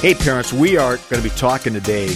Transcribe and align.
Hey, 0.00 0.14
parents, 0.14 0.52
we 0.52 0.76
are 0.76 0.96
going 1.10 1.20
to 1.20 1.28
be 1.28 1.34
talking 1.34 1.72
today 1.72 2.14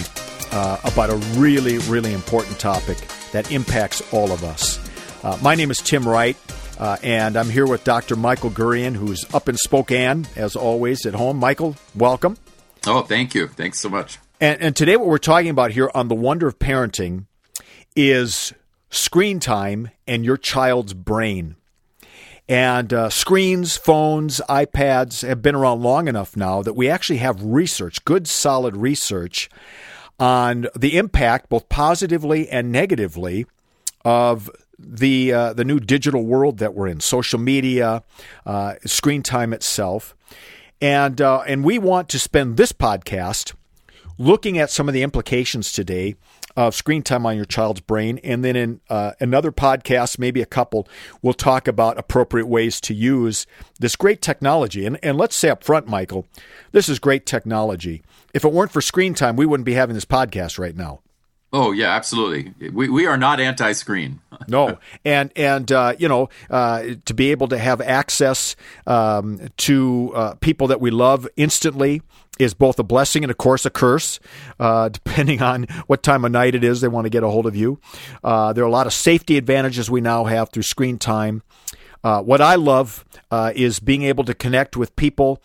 uh, 0.53 0.77
about 0.85 1.09
a 1.09 1.17
really, 1.37 1.79
really 1.79 2.13
important 2.13 2.57
topic 2.57 2.97
that 3.33 3.51
impacts 3.51 4.01
all 4.13 4.31
of 4.31 4.41
us. 4.45 4.79
Uh, 5.21 5.37
my 5.41 5.53
name 5.53 5.69
is 5.69 5.79
Tim 5.79 6.07
Wright, 6.07 6.37
uh, 6.79 6.95
and 7.03 7.35
I'm 7.35 7.49
here 7.49 7.67
with 7.67 7.83
Dr. 7.83 8.15
Michael 8.15 8.51
Gurian, 8.51 8.95
who's 8.95 9.25
up 9.33 9.49
in 9.49 9.57
Spokane, 9.57 10.25
as 10.37 10.55
always, 10.55 11.05
at 11.05 11.13
home. 11.13 11.39
Michael, 11.39 11.75
welcome. 11.93 12.37
Oh, 12.87 13.01
thank 13.01 13.35
you. 13.35 13.49
Thanks 13.49 13.81
so 13.81 13.89
much. 13.89 14.17
And, 14.39 14.61
and 14.61 14.75
today, 14.77 14.95
what 14.95 15.09
we're 15.09 15.17
talking 15.17 15.49
about 15.49 15.71
here 15.71 15.91
on 15.93 16.07
The 16.07 16.15
Wonder 16.15 16.47
of 16.47 16.59
Parenting 16.59 17.25
is 17.97 18.53
screen 18.91 19.41
time 19.41 19.89
and 20.07 20.23
your 20.23 20.37
child's 20.37 20.93
brain. 20.93 21.57
And 22.49 22.91
uh, 22.91 23.09
screens, 23.09 23.77
phones, 23.77 24.41
iPads 24.49 25.25
have 25.25 25.41
been 25.41 25.55
around 25.55 25.81
long 25.81 26.07
enough 26.07 26.35
now 26.35 26.61
that 26.61 26.73
we 26.73 26.89
actually 26.89 27.17
have 27.17 27.41
research, 27.41 28.03
good, 28.03 28.27
solid 28.27 28.75
research 28.75 29.49
on 30.19 30.67
the 30.75 30.97
impact, 30.97 31.49
both 31.49 31.69
positively 31.69 32.49
and 32.49 32.71
negatively, 32.71 33.45
of 34.03 34.49
the 34.77 35.31
uh, 35.31 35.53
the 35.53 35.63
new 35.63 35.79
digital 35.79 36.25
world 36.25 36.57
that 36.57 36.73
we're 36.73 36.87
in, 36.87 36.99
social 36.99 37.39
media, 37.39 38.03
uh, 38.45 38.75
screen 38.85 39.23
time 39.23 39.53
itself, 39.53 40.15
and 40.81 41.21
uh, 41.21 41.41
and 41.47 41.63
we 41.63 41.79
want 41.79 42.09
to 42.09 42.19
spend 42.19 42.57
this 42.57 42.73
podcast 42.73 43.53
looking 44.17 44.57
at 44.57 44.69
some 44.69 44.87
of 44.87 44.93
the 44.93 45.03
implications 45.03 45.71
today 45.71 46.15
of 46.55 46.75
screen 46.75 47.01
time 47.01 47.25
on 47.25 47.35
your 47.35 47.45
child's 47.45 47.81
brain. 47.81 48.19
And 48.23 48.43
then 48.43 48.55
in 48.55 48.81
uh, 48.89 49.13
another 49.19 49.51
podcast, 49.51 50.19
maybe 50.19 50.41
a 50.41 50.45
couple, 50.45 50.87
we'll 51.21 51.33
talk 51.33 51.67
about 51.67 51.97
appropriate 51.97 52.47
ways 52.47 52.79
to 52.81 52.93
use 52.93 53.45
this 53.79 53.95
great 53.95 54.21
technology. 54.21 54.85
And, 54.85 54.99
and 55.03 55.17
let's 55.17 55.35
say 55.35 55.49
up 55.49 55.63
front, 55.63 55.87
Michael, 55.87 56.27
this 56.71 56.89
is 56.89 56.99
great 56.99 57.25
technology. 57.25 58.03
If 58.33 58.45
it 58.45 58.51
weren't 58.51 58.71
for 58.71 58.81
screen 58.81 59.13
time, 59.13 59.35
we 59.35 59.45
wouldn't 59.45 59.65
be 59.65 59.73
having 59.73 59.95
this 59.95 60.05
podcast 60.05 60.59
right 60.59 60.75
now. 60.75 61.01
Oh 61.55 61.71
yeah, 61.71 61.91
absolutely. 61.91 62.71
We 62.71 62.89
we 62.89 63.05
are 63.05 63.15
not 63.15 63.39
anti-screen. 63.39 64.19
no, 64.47 64.79
and 65.05 65.31
and 65.35 65.71
uh, 65.71 65.93
you 65.99 66.09
know 66.09 66.29
uh, 66.49 66.83
to 67.05 67.13
be 67.13 67.29
able 67.29 67.47
to 67.49 67.59
have 67.59 67.79
access 67.79 68.55
um, 68.87 69.49
to 69.57 70.11
uh, 70.15 70.33
people 70.35 70.67
that 70.67 70.81
we 70.81 70.89
love 70.89 71.27
instantly 71.37 72.01
is 72.39 72.55
both 72.55 72.79
a 72.79 72.83
blessing 72.83 73.23
and 73.23 73.29
of 73.29 73.37
course 73.37 73.67
a 73.67 73.69
curse, 73.69 74.19
uh, 74.59 74.89
depending 74.89 75.43
on 75.43 75.65
what 75.85 76.01
time 76.01 76.25
of 76.25 76.31
night 76.31 76.55
it 76.55 76.63
is 76.63 76.81
they 76.81 76.87
want 76.87 77.05
to 77.05 77.11
get 77.11 77.21
a 77.21 77.29
hold 77.29 77.45
of 77.45 77.55
you. 77.55 77.79
Uh, 78.23 78.51
there 78.51 78.63
are 78.63 78.67
a 78.67 78.71
lot 78.71 78.87
of 78.87 78.93
safety 78.93 79.37
advantages 79.37 79.91
we 79.91 80.01
now 80.01 80.23
have 80.23 80.49
through 80.49 80.63
screen 80.63 80.97
time. 80.97 81.43
Uh, 82.03 82.21
what 82.21 82.41
I 82.41 82.55
love 82.55 83.05
is 83.55 83.79
being 83.79 84.03
able 84.03 84.23
to 84.25 84.33
connect 84.33 84.75
with 84.75 84.95
people 84.95 85.41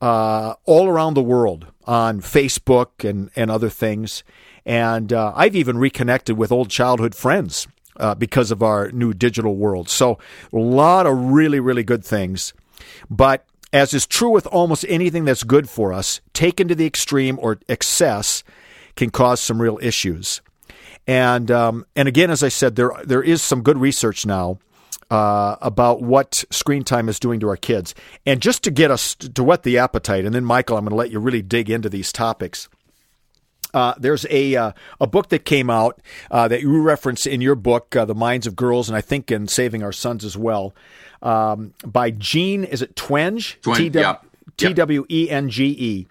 all 0.00 0.88
around 0.88 1.14
the 1.14 1.22
world 1.22 1.68
on 1.86 2.20
Facebook 2.20 3.08
and, 3.08 3.30
and 3.36 3.50
other 3.50 3.70
things. 3.70 4.22
And 4.64 5.12
uh, 5.12 5.32
I've 5.34 5.56
even 5.56 5.78
reconnected 5.78 6.36
with 6.36 6.52
old 6.52 6.70
childhood 6.70 7.14
friends 7.14 7.66
uh, 7.96 8.14
because 8.14 8.50
of 8.50 8.62
our 8.62 8.90
new 8.92 9.12
digital 9.12 9.56
world. 9.56 9.88
So, 9.88 10.18
a 10.52 10.56
lot 10.58 11.06
of 11.06 11.16
really, 11.16 11.60
really 11.60 11.82
good 11.82 12.04
things. 12.04 12.52
But 13.10 13.44
as 13.72 13.94
is 13.94 14.06
true 14.06 14.30
with 14.30 14.46
almost 14.46 14.84
anything 14.88 15.24
that's 15.24 15.44
good 15.44 15.68
for 15.68 15.92
us, 15.92 16.20
taken 16.32 16.68
to 16.68 16.74
the 16.74 16.86
extreme 16.86 17.38
or 17.40 17.58
excess 17.68 18.44
can 18.96 19.10
cause 19.10 19.40
some 19.40 19.60
real 19.60 19.78
issues. 19.82 20.42
And 21.06 21.50
um, 21.50 21.86
and 21.96 22.06
again, 22.06 22.30
as 22.30 22.42
I 22.42 22.48
said, 22.48 22.76
there 22.76 22.92
there 23.04 23.22
is 23.22 23.42
some 23.42 23.62
good 23.62 23.78
research 23.78 24.24
now 24.24 24.58
uh, 25.10 25.56
about 25.60 26.00
what 26.00 26.44
screen 26.50 26.84
time 26.84 27.08
is 27.08 27.18
doing 27.18 27.40
to 27.40 27.48
our 27.48 27.56
kids. 27.56 27.94
And 28.24 28.40
just 28.40 28.62
to 28.64 28.70
get 28.70 28.90
us 28.90 29.14
to 29.16 29.42
whet 29.42 29.62
the 29.62 29.78
appetite, 29.78 30.24
and 30.24 30.34
then 30.34 30.44
Michael, 30.44 30.76
I'm 30.76 30.84
going 30.84 30.90
to 30.90 30.96
let 30.96 31.10
you 31.10 31.18
really 31.18 31.42
dig 31.42 31.70
into 31.70 31.88
these 31.88 32.12
topics. 32.12 32.68
Uh, 33.74 33.94
there's 33.98 34.26
a 34.30 34.54
uh, 34.54 34.72
a 35.00 35.06
book 35.06 35.28
that 35.30 35.44
came 35.44 35.70
out 35.70 36.00
uh, 36.30 36.46
that 36.48 36.60
you 36.60 36.80
reference 36.82 37.26
in 37.26 37.40
your 37.40 37.54
book, 37.54 37.96
uh, 37.96 38.04
"The 38.04 38.14
Minds 38.14 38.46
of 38.46 38.54
Girls," 38.56 38.88
and 38.88 38.96
I 38.96 39.00
think 39.00 39.30
in 39.30 39.48
"Saving 39.48 39.82
Our 39.82 39.92
Sons" 39.92 40.24
as 40.24 40.36
well, 40.36 40.74
um, 41.22 41.72
by 41.84 42.10
Jean. 42.10 42.64
Is 42.64 42.82
it 42.82 42.94
Twenge? 42.96 43.60
Twenge. 43.62 43.94
Yeah. 43.94 44.16
T 44.56 44.74
W 44.74 45.06
E 45.08 45.30
N 45.30 45.48
G 45.48 45.74
E. 45.78 46.06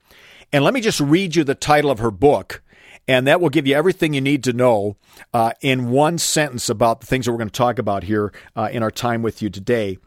And 0.54 0.64
let 0.64 0.74
me 0.74 0.82
just 0.82 1.00
read 1.00 1.36
you 1.36 1.44
the 1.44 1.56
title 1.56 1.92
of 1.92 2.00
her 2.00 2.12
book, 2.12 2.62
and 3.08 3.28
that 3.28 3.42
will 3.42 3.50
give 3.50 3.68
you 3.68 3.76
everything 3.76 4.14
you 4.14 4.22
need 4.22 4.44
to 4.44 4.54
know 4.54 4.96
uh, 5.34 5.52
in 5.62 5.90
one 5.90 6.18
sentence 6.18 6.70
about 6.70 7.02
the 7.02 7.08
things 7.08 7.26
that 7.26 7.32
we're 7.32 7.38
going 7.38 7.50
to 7.50 7.58
talk 7.58 7.80
about 7.80 8.04
here 8.04 8.32
uh, 8.56 8.70
in 8.72 8.84
our 8.84 8.92
time 8.92 9.22
with 9.22 9.42
you 9.42 9.50
today. 9.50 9.98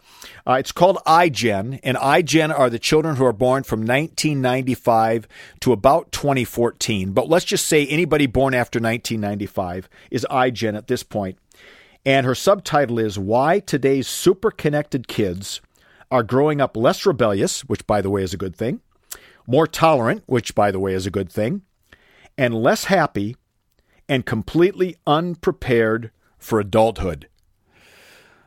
Uh, 0.46 0.54
it's 0.54 0.72
called 0.72 0.98
iGen, 1.06 1.80
and 1.82 1.96
iGen 1.96 2.56
are 2.56 2.70
the 2.70 2.78
children 2.78 3.16
who 3.16 3.24
are 3.24 3.32
born 3.32 3.62
from 3.62 3.80
1995 3.80 5.26
to 5.60 5.72
about 5.72 6.12
2014. 6.12 7.12
But 7.12 7.28
let's 7.28 7.44
just 7.44 7.66
say 7.66 7.86
anybody 7.86 8.26
born 8.26 8.54
after 8.54 8.78
1995 8.78 9.88
is 10.10 10.26
iGen 10.30 10.76
at 10.76 10.86
this 10.86 11.02
point. 11.02 11.38
And 12.06 12.26
her 12.26 12.34
subtitle 12.34 12.98
is 12.98 13.18
Why 13.18 13.60
Today's 13.60 14.06
Super 14.06 14.50
Connected 14.50 15.08
Kids 15.08 15.62
Are 16.10 16.22
Growing 16.22 16.60
Up 16.60 16.76
Less 16.76 17.06
Rebellious, 17.06 17.62
which, 17.62 17.86
by 17.86 18.02
the 18.02 18.10
way, 18.10 18.22
is 18.22 18.34
a 18.34 18.38
good 18.38 18.54
thing, 18.54 18.80
more 19.46 19.66
tolerant, 19.66 20.22
which, 20.26 20.54
by 20.54 20.70
the 20.70 20.78
way, 20.78 20.92
is 20.92 21.06
a 21.06 21.10
good 21.10 21.32
thing, 21.32 21.62
and 22.36 22.54
less 22.54 22.84
happy 22.84 23.36
and 24.08 24.26
completely 24.26 24.96
unprepared 25.06 26.10
for 26.38 26.60
adulthood. 26.60 27.28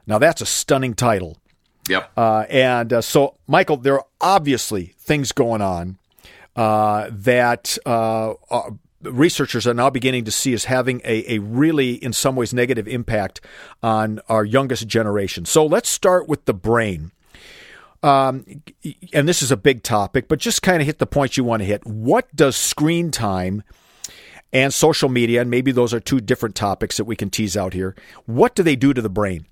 Now, 0.06 0.20
that's 0.20 0.42
a 0.42 0.46
stunning 0.46 0.94
title. 0.94 1.38
Yep. 1.90 2.12
Uh, 2.18 2.46
and 2.50 2.94
uh, 2.94 3.02
so, 3.02 3.36
Michael, 3.48 3.78
there 3.78 3.96
are 3.96 4.06
obviously 4.22 4.94
things 5.00 5.32
going 5.32 5.62
on 5.62 5.98
uh, 6.56 7.10
that 7.12 7.78
uh, 7.86 8.34
researchers 9.02 9.68
are 9.68 9.74
now 9.74 9.90
beginning 9.90 10.26
to 10.26 10.32
see 10.32 10.54
as 10.54 10.66
having 10.66 11.02
a, 11.04 11.36
a 11.36 11.40
really, 11.40 11.94
in 11.94 12.14
some 12.14 12.36
ways, 12.36 12.54
negative 12.54 12.88
impact 12.88 13.42
on 13.82 14.20
our 14.30 14.46
youngest 14.46 14.88
generation. 14.88 15.46
So, 15.46 15.66
let's 15.66 15.90
start 15.90 16.28
with 16.28 16.46
the 16.46 16.54
brain. 16.54 17.12
Um, 18.04 18.46
and 19.14 19.28
this 19.28 19.42
is 19.42 19.52
a 19.52 19.58
big 19.58 19.84
topic, 19.84 20.28
but 20.28 20.40
just 20.40 20.62
kind 20.62 20.82
of 20.82 20.86
hit 20.86 21.00
the 21.00 21.08
points 21.08 21.38
you 21.38 21.44
want 21.44 21.62
to 21.62 21.66
hit. 21.66 21.86
What 21.86 22.34
does 22.36 22.56
screen 22.56 23.12
time 23.12 23.64
and 24.54 24.74
social 24.74 25.10
media, 25.10 25.42
and 25.42 25.50
maybe 25.50 25.72
those 25.72 25.94
are 25.94 26.00
two 26.00 26.22
different 26.22 26.56
topics 26.56 26.98
that 26.98 27.04
we 27.06 27.16
can 27.16 27.30
tease 27.30 27.58
out 27.58 27.74
here, 27.74 27.96
what 28.26 28.56
do 28.56 28.64
they 28.64 28.76
do 28.76 28.94
to 28.94 29.02
the 29.02 29.10
brain? 29.10 29.46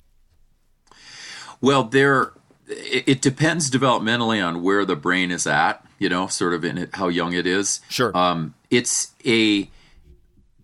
Well, 1.59 1.84
there 1.84 2.31
it, 2.67 3.22
depends 3.22 3.69
developmentally 3.69 4.45
on 4.45 4.63
where 4.63 4.85
the 4.85 4.95
brain 4.95 5.31
is 5.31 5.47
at. 5.47 5.85
You 5.97 6.09
know, 6.09 6.28
sort 6.28 6.53
of 6.53 6.66
in 6.66 6.78
it, 6.78 6.89
how 6.95 7.07
young 7.07 7.34
it 7.34 7.47
is. 7.47 7.79
Sure. 7.89 8.16
Um, 8.16 8.53
it's 8.69 9.13
a 9.25 9.69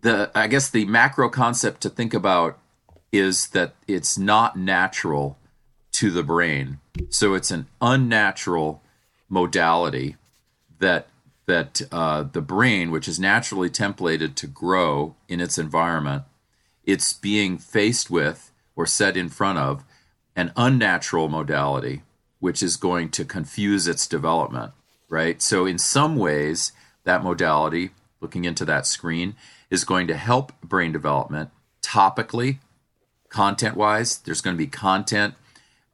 the 0.02 0.30
I 0.36 0.48
guess 0.48 0.70
the 0.70 0.86
macro 0.86 1.30
concept 1.30 1.82
to 1.82 1.90
think 1.90 2.14
about 2.14 2.60
is 3.12 3.48
that 3.50 3.76
it's 3.88 4.18
not 4.18 4.58
natural 4.58 5.38
to 5.94 6.12
the 6.12 6.24
brain. 6.24 6.80
So 7.10 7.34
it's 7.34 7.52
an 7.52 7.68
unnatural 7.82 8.82
modality 9.30 10.18
that 10.80 11.08
that 11.48 11.82
uh, 11.92 12.24
the 12.24 12.42
brain, 12.42 12.92
which 12.92 13.08
is 13.08 13.20
naturally 13.20 13.70
templated 13.70 14.36
to 14.36 14.48
grow 14.48 15.16
in 15.28 15.42
its 15.42 15.58
environment, 15.58 16.24
it's 16.86 17.14
being 17.14 17.58
faced 17.58 18.10
with 18.10 18.52
or 18.76 18.86
set 18.86 19.18
in 19.18 19.28
front 19.28 19.60
of 19.60 19.84
an 20.36 20.54
unnatural 20.56 21.28
modality, 21.28 22.04
which 22.40 22.64
is 22.64 22.78
going 22.78 23.10
to 23.10 23.26
confuse 23.26 23.88
its 23.88 24.08
development, 24.08 24.72
right? 25.10 25.42
So, 25.42 25.66
in 25.66 25.78
some 25.78 26.16
ways, 26.16 26.72
that 27.04 27.24
modality, 27.24 27.92
looking 28.22 28.46
into 28.46 28.64
that 28.66 28.88
screen, 28.88 29.36
is 29.70 29.84
going 29.84 30.08
to 30.08 30.16
help 30.16 30.54
brain 30.62 30.92
development 30.92 31.50
topically, 31.82 32.60
content 33.30 33.76
wise. 33.76 34.18
There's 34.20 34.42
going 34.42 34.56
to 34.56 34.64
be 34.64 34.68
content 34.68 35.36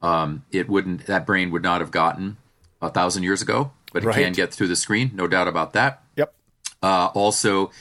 um, 0.01 0.45
it 0.51 0.69
wouldn't 0.69 1.05
that 1.07 1.25
brain 1.25 1.51
would 1.51 1.63
not 1.63 1.81
have 1.81 1.91
gotten 1.91 2.37
a 2.81 2.89
thousand 2.89 3.23
years 3.23 3.41
ago, 3.41 3.71
but 3.93 4.03
it 4.03 4.07
right. 4.07 4.15
can 4.15 4.33
get 4.33 4.53
through 4.53 4.67
the 4.67 4.75
screen, 4.75 5.11
no 5.13 5.27
doubt 5.27 5.47
about 5.47 5.73
that. 5.73 6.03
Yep. 6.15 6.33
Uh, 6.81 7.09
also, 7.13 7.71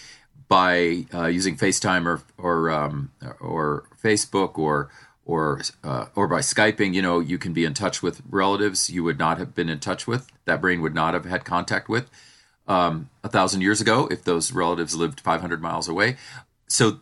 by 0.49 1.07
uh, 1.13 1.27
using 1.27 1.57
FaceTime 1.57 2.07
or 2.07 2.23
or 2.39 2.71
um, 2.71 3.13
or 3.41 3.85
Facebook 4.03 4.59
or 4.59 4.91
or 5.27 5.61
uh, 5.85 6.07
or 6.15 6.29
by 6.29 6.39
skyping 6.39 6.95
you 6.95 7.03
know 7.03 7.21
you 7.21 7.37
can 7.37 7.53
be 7.53 7.65
in 7.65 7.75
touch 7.75 8.03
with 8.03 8.23
relatives 8.31 8.89
you 8.89 9.03
would 9.05 9.19
not 9.19 9.39
have 9.39 9.55
been 9.55 9.69
in 9.69 9.81
touch 9.81 10.07
with 10.07 10.29
that 10.45 10.61
brain 10.61 10.81
would 10.81 10.95
not 10.95 11.13
have 11.15 11.25
had 11.25 11.45
contact 11.45 11.89
with 11.89 12.09
um, 12.69 13.11
a 13.23 13.29
thousand 13.29 13.61
years 13.61 13.81
ago 13.81 14.09
if 14.11 14.25
those 14.25 14.53
relatives 14.53 14.95
lived 14.95 15.21
500 15.21 15.61
miles 15.61 15.89
away 15.89 16.17
so 16.69 17.01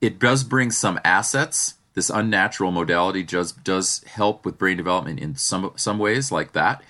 it 0.00 0.18
does 0.18 0.44
bring 0.44 0.70
some 0.70 0.98
assets 1.04 1.74
this 1.98 2.10
unnatural 2.10 2.70
modality 2.70 3.24
does 3.24 3.50
does 3.52 4.04
help 4.04 4.44
with 4.44 4.56
brain 4.56 4.76
development 4.76 5.18
in 5.18 5.34
some 5.34 5.72
some 5.74 5.98
ways 5.98 6.30
like 6.30 6.52
that 6.52 6.80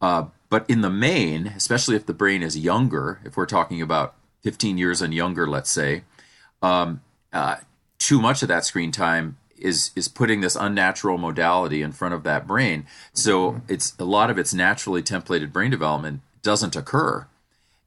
uh, 0.00 0.24
but 0.48 0.64
in 0.70 0.80
the 0.80 0.90
main 0.90 1.48
especially 1.48 1.96
if 1.96 2.06
the 2.06 2.14
brain 2.14 2.40
is 2.40 2.56
younger 2.56 3.20
if 3.24 3.36
we're 3.36 3.46
talking 3.46 3.82
about 3.82 4.14
15 4.42 4.78
years 4.78 5.02
and 5.02 5.12
younger 5.12 5.46
let's 5.46 5.70
say 5.70 6.04
um, 6.62 7.00
uh, 7.32 7.56
too 7.98 8.20
much 8.20 8.42
of 8.42 8.48
that 8.48 8.64
screen 8.64 8.92
time 8.92 9.36
is 9.58 9.90
is 9.96 10.08
putting 10.08 10.40
this 10.40 10.56
unnatural 10.56 11.18
modality 11.18 11.82
in 11.82 11.92
front 11.92 12.14
of 12.14 12.22
that 12.22 12.46
brain. 12.46 12.86
So 13.12 13.52
mm-hmm. 13.52 13.72
it's 13.72 13.94
a 13.98 14.04
lot 14.04 14.30
of 14.30 14.38
its 14.38 14.54
naturally 14.54 15.02
templated 15.02 15.52
brain 15.52 15.70
development 15.70 16.20
doesn't 16.42 16.76
occur. 16.76 17.26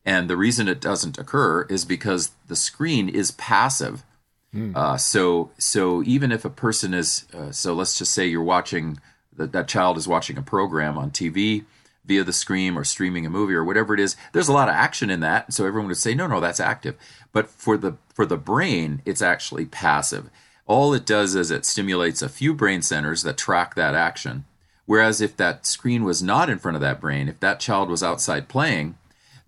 And 0.06 0.30
the 0.30 0.38
reason 0.38 0.68
it 0.68 0.82
doesn't 0.82 1.18
occur 1.18 1.64
is 1.64 1.86
because 1.86 2.32
the 2.48 2.56
screen 2.56 3.10
is 3.10 3.32
passive. 3.32 4.04
Mm. 4.58 4.76
Uh, 4.76 4.98
so 4.98 5.52
so 5.58 6.04
even 6.04 6.32
if 6.32 6.46
a 6.46 6.50
person 6.50 6.94
is 6.94 7.26
uh, 7.34 7.52
so 7.52 7.74
let's 7.74 7.98
just 7.98 8.14
say 8.14 8.26
you're 8.26 8.44
watching 8.44 9.00
that 9.36 9.52
that 9.52 9.68
child 9.68 9.98
is 9.98 10.08
watching 10.08 10.38
a 10.38 10.42
program 10.42 10.98
on 10.98 11.12
TV 11.12 11.66
via 12.06 12.24
the 12.24 12.34
screen 12.34 12.76
or 12.76 12.84
streaming 12.84 13.26
a 13.26 13.30
movie 13.30 13.54
or 13.54 13.64
whatever 13.64 13.94
it 13.94 14.00
is 14.00 14.16
there's 14.32 14.48
a 14.48 14.54
lot 14.54 14.70
of 14.70 14.74
action 14.74 15.10
in 15.10 15.20
that 15.20 15.54
so 15.54 15.66
everyone 15.66 15.88
would 15.88 15.98
say 15.98 16.16
no 16.16 16.26
no 16.26 16.40
that's 16.40 16.60
active 16.60 16.96
but 17.34 17.50
for 17.50 17.78
the 17.78 17.98
for 18.14 18.26
the 18.26 18.38
brain 18.38 19.02
it's 19.06 19.22
actually 19.22 19.66
passive 19.66 20.30
all 20.68 20.94
it 20.94 21.06
does 21.06 21.34
is 21.34 21.50
it 21.50 21.66
stimulates 21.66 22.22
a 22.22 22.30
few 22.30 22.54
brain 22.54 22.82
centers 22.82 23.24
that 23.24 23.38
track 23.38 23.76
that 23.76 23.96
action. 23.96 24.46
Whereas 24.86 25.22
if 25.22 25.36
that 25.38 25.66
screen 25.66 26.04
was 26.04 26.22
not 26.22 26.50
in 26.50 26.60
front 26.60 26.76
of 26.76 26.82
that 26.82 27.02
brain, 27.02 27.30
if 27.30 27.40
that 27.40 27.60
child 27.60 27.90
was 27.90 28.04
outside 28.04 28.48
playing, 28.48 28.98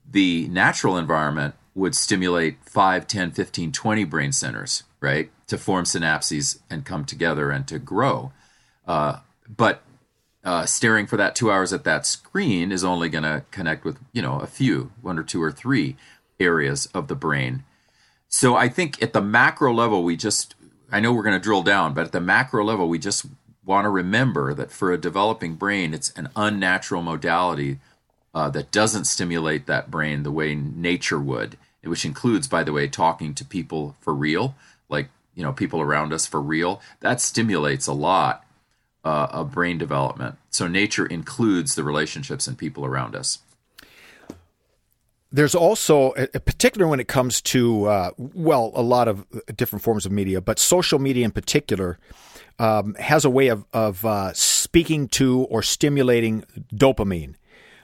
the 0.10 0.48
natural 0.48 0.98
environment 0.98 1.56
would 1.76 1.96
stimulate 1.96 2.58
5, 2.64 3.08
10, 3.08 3.32
15, 3.32 3.72
20 3.72 4.04
brain 4.04 4.32
centers, 4.32 4.84
right, 5.00 5.30
to 5.48 5.58
form 5.58 5.86
synapses 5.86 6.60
and 6.70 6.86
come 6.86 7.06
together 7.06 7.52
and 7.52 7.68
to 7.68 7.80
grow. 7.80 8.32
Uh, 8.88 9.20
but 9.48 9.82
uh, 10.44 10.66
staring 10.66 11.06
for 11.06 11.18
that 11.18 11.36
two 11.36 11.52
hours 11.52 11.74
at 11.74 11.84
that 11.84 12.06
screen 12.06 12.72
is 12.72 12.84
only 12.84 13.10
going 13.10 13.24
to 13.24 13.44
connect 13.52 13.86
with, 13.86 13.98
you 14.14 14.22
know, 14.22 14.40
a 14.40 14.48
few, 14.48 14.92
one 15.02 15.20
or 15.20 15.24
two 15.24 15.42
or 15.42 15.52
three 15.52 15.96
areas 16.40 16.88
of 16.88 17.08
the 17.08 17.16
brain. 17.16 17.64
So 18.28 18.56
I 18.56 18.70
think 18.70 19.02
at 19.02 19.14
the 19.14 19.22
macro 19.22 19.74
level, 19.74 20.04
we 20.04 20.16
just 20.16 20.56
I 20.92 21.00
know 21.00 21.14
we're 21.14 21.24
going 21.24 21.40
to 21.40 21.44
drill 21.44 21.64
down, 21.64 21.94
but 21.94 22.06
at 22.06 22.12
the 22.12 22.22
macro 22.22 22.64
level, 22.64 22.88
we 22.88 23.00
just 23.00 23.26
want 23.64 23.86
to 23.86 23.90
remember 23.90 24.54
that 24.54 24.72
for 24.72 24.92
a 24.92 24.98
developing 24.98 25.56
brain, 25.56 25.94
it's 25.94 26.12
an 26.12 26.30
unnatural 26.36 27.02
modality 27.02 27.80
uh, 28.34 28.50
that 28.50 28.72
doesn't 28.72 29.06
stimulate 29.06 29.66
that 29.66 29.90
brain 29.90 30.24
the 30.24 30.32
way 30.32 30.56
nature 30.56 31.20
would, 31.20 31.58
which 31.84 32.06
includes, 32.06 32.48
by 32.48 32.64
the 32.64 32.74
way, 32.74 32.88
talking 32.88 33.34
to 33.34 33.46
people 33.46 33.96
for 34.02 34.14
real, 34.14 34.56
like 34.90 35.10
you 35.36 35.44
know 35.44 35.54
people 35.54 35.82
around 35.82 36.14
us 36.14 36.26
for 36.26 36.42
real. 36.42 36.82
That 37.00 37.22
stimulates 37.22 37.88
a 37.88 37.94
lot 37.94 38.46
uh, 39.04 39.28
of 39.32 39.52
brain 39.52 39.78
development. 39.78 40.36
So 40.50 40.68
nature 40.68 41.06
includes 41.06 41.76
the 41.76 41.84
relationships 41.84 42.48
and 42.48 42.58
people 42.58 42.86
around 42.86 43.16
us 43.16 43.40
there's 45.32 45.56
also, 45.56 46.12
particularly 46.46 46.90
when 46.90 47.00
it 47.00 47.08
comes 47.08 47.42
to, 47.42 47.86
uh, 47.86 48.12
well, 48.18 48.72
a 48.74 48.82
lot 48.82 49.08
of 49.08 49.26
different 49.56 49.84
forms 49.84 50.06
of 50.06 50.12
media, 50.12 50.42
but 50.42 50.58
social 50.58 50.98
media 50.98 51.24
in 51.26 51.32
particular 51.32 52.00
um, 52.58 52.96
has 52.96 53.26
a 53.26 53.30
way 53.30 53.48
of, 53.48 53.64
of 53.72 54.04
uh, 54.06 54.34
speaking 54.34 55.08
to 55.10 55.42
or 55.44 55.62
stimulating 55.62 56.44
dopamine. 56.74 57.36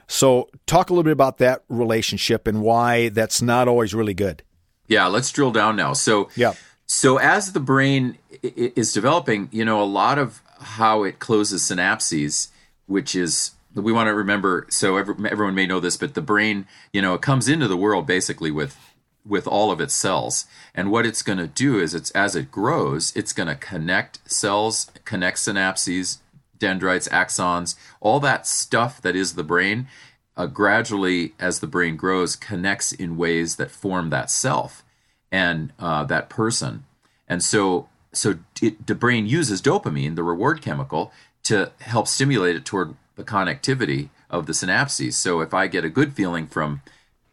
So, 0.08 0.48
talk 0.66 0.90
a 0.90 0.92
little 0.92 1.04
bit 1.04 1.12
about 1.12 1.38
that 1.38 1.64
relationship 1.68 2.46
and 2.46 2.62
why 2.62 3.08
that's 3.08 3.42
not 3.42 3.68
always 3.68 3.94
really 3.94 4.14
good. 4.14 4.42
Yeah, 4.86 5.06
let's 5.06 5.32
drill 5.32 5.50
down 5.50 5.76
now. 5.76 5.94
So, 5.94 6.28
yeah. 6.36 6.54
So, 6.86 7.16
as 7.16 7.52
the 7.52 7.60
brain 7.60 8.18
is 8.42 8.92
developing, 8.92 9.48
you 9.50 9.64
know, 9.64 9.82
a 9.82 9.84
lot 9.84 10.18
of 10.18 10.40
how 10.60 11.02
it 11.02 11.18
closes 11.18 11.62
synapses, 11.62 12.48
which 12.86 13.16
is 13.16 13.52
we 13.74 13.92
want 13.92 14.08
to 14.08 14.14
remember 14.14 14.66
so 14.70 14.96
every, 14.96 15.14
everyone 15.30 15.54
may 15.54 15.66
know 15.66 15.80
this 15.80 15.96
but 15.96 16.14
the 16.14 16.22
brain 16.22 16.66
you 16.92 17.02
know 17.02 17.14
it 17.14 17.20
comes 17.20 17.48
into 17.48 17.68
the 17.68 17.76
world 17.76 18.06
basically 18.06 18.50
with 18.50 18.76
with 19.24 19.46
all 19.46 19.70
of 19.70 19.80
its 19.80 19.94
cells 19.94 20.46
and 20.74 20.90
what 20.90 21.04
it's 21.04 21.22
going 21.22 21.38
to 21.38 21.46
do 21.46 21.78
is 21.78 21.94
it's 21.94 22.10
as 22.12 22.34
it 22.34 22.50
grows 22.50 23.12
it's 23.14 23.32
going 23.32 23.48
to 23.48 23.54
connect 23.54 24.18
cells 24.30 24.90
connect 25.04 25.36
synapses 25.36 26.18
dendrites 26.58 27.08
axons 27.08 27.76
all 28.00 28.20
that 28.20 28.46
stuff 28.46 29.00
that 29.02 29.16
is 29.16 29.34
the 29.34 29.44
brain 29.44 29.86
uh, 30.36 30.46
gradually 30.46 31.34
as 31.38 31.60
the 31.60 31.66
brain 31.66 31.96
grows 31.96 32.36
connects 32.36 32.92
in 32.92 33.16
ways 33.16 33.56
that 33.56 33.70
form 33.70 34.10
that 34.10 34.30
self 34.30 34.84
and 35.32 35.72
uh, 35.78 36.04
that 36.04 36.28
person 36.28 36.84
and 37.28 37.42
so 37.42 37.88
so 38.12 38.36
it, 38.62 38.86
the 38.86 38.94
brain 38.94 39.26
uses 39.26 39.60
dopamine 39.60 40.16
the 40.16 40.22
reward 40.22 40.62
chemical 40.62 41.12
to 41.42 41.70
help 41.80 42.08
stimulate 42.08 42.56
it 42.56 42.64
toward 42.64 42.96
the 43.14 43.24
connectivity 43.24 44.08
of 44.28 44.46
the 44.46 44.52
synapses. 44.52 45.14
So 45.14 45.40
if 45.40 45.54
I 45.54 45.66
get 45.66 45.84
a 45.84 45.90
good 45.90 46.12
feeling 46.14 46.46
from 46.46 46.82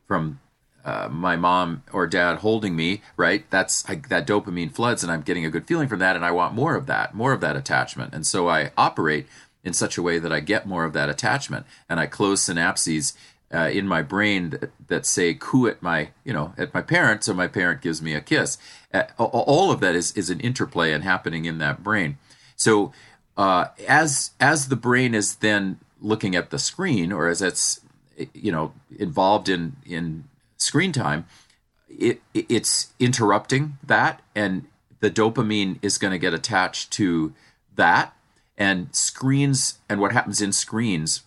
from 0.08 0.40
uh, 0.86 1.08
my 1.10 1.36
mom 1.36 1.84
or 1.92 2.08
dad 2.08 2.40
holding 2.40 2.76
me, 2.76 3.02
right? 3.16 3.50
That's 3.50 3.88
I, 3.90 3.96
that 4.10 4.28
dopamine 4.28 4.74
floods, 4.74 5.04
and 5.04 5.12
I'm 5.12 5.22
getting 5.22 5.46
a 5.46 5.50
good 5.50 5.68
feeling 5.68 5.88
from 5.88 6.00
that, 6.00 6.16
and 6.16 6.26
I 6.26 6.32
want 6.32 6.54
more 6.54 6.76
of 6.76 6.86
that, 6.88 7.14
more 7.14 7.34
of 7.34 7.42
that 7.42 7.56
attachment, 7.56 8.14
and 8.14 8.26
so 8.28 8.50
I 8.50 8.72
operate 8.78 9.28
in 9.64 9.74
such 9.74 9.98
a 9.98 10.02
way 10.02 10.20
that 10.20 10.34
I 10.34 10.42
get 10.42 10.68
more 10.68 10.84
of 10.84 10.94
that 10.94 11.10
attachment, 11.10 11.66
and 11.88 12.00
I 12.00 12.06
close 12.06 12.42
synapses 12.42 13.14
uh, 13.54 13.70
in 13.72 13.88
my 13.88 14.02
brain 14.02 14.50
that, 14.50 14.72
that, 14.88 15.06
say 15.06 15.34
"coo" 15.34 15.68
at 15.68 15.82
my, 15.82 16.10
you 16.24 16.34
know, 16.34 16.54
at 16.58 16.74
my 16.74 16.82
parent, 16.82 17.24
so 17.24 17.34
my 17.34 17.48
parent 17.48 17.82
gives 17.82 18.02
me 18.02 18.14
a 18.14 18.22
kiss. 18.22 18.58
Uh, 18.94 19.04
all 19.18 19.72
of 19.72 19.80
that 19.80 19.96
is 19.96 20.12
is 20.14 20.30
an 20.30 20.40
interplay 20.40 20.92
and 20.92 21.04
happening 21.04 21.46
in 21.46 21.60
that 21.60 21.84
brain. 21.84 22.18
So 22.56 22.92
uh, 23.38 23.68
as 23.88 24.32
as 24.40 24.68
the 24.68 24.76
brain 24.76 25.14
is 25.14 25.36
then 25.36 25.80
looking 26.02 26.36
at 26.36 26.50
the 26.50 26.60
screen, 26.60 27.12
or 27.12 27.28
as 27.28 27.42
it's 27.42 27.82
you 28.34 28.52
know 28.52 28.74
involved 28.98 29.50
in 29.50 29.76
in 29.86 30.26
screen 30.64 30.92
time, 30.92 31.26
it 31.90 32.22
it's 32.34 32.94
interrupting 33.00 33.78
that, 33.84 34.22
and 34.36 34.66
the 35.00 35.12
dopamine 35.12 35.80
is 35.82 35.98
going 35.98 36.12
to 36.12 36.20
get 36.20 36.34
attached 36.34 36.92
to 36.94 37.34
that, 37.76 38.16
and 38.58 38.94
screens 38.96 39.80
and 39.90 40.00
what 40.00 40.12
happens 40.12 40.42
in 40.42 40.52
screens 40.52 41.24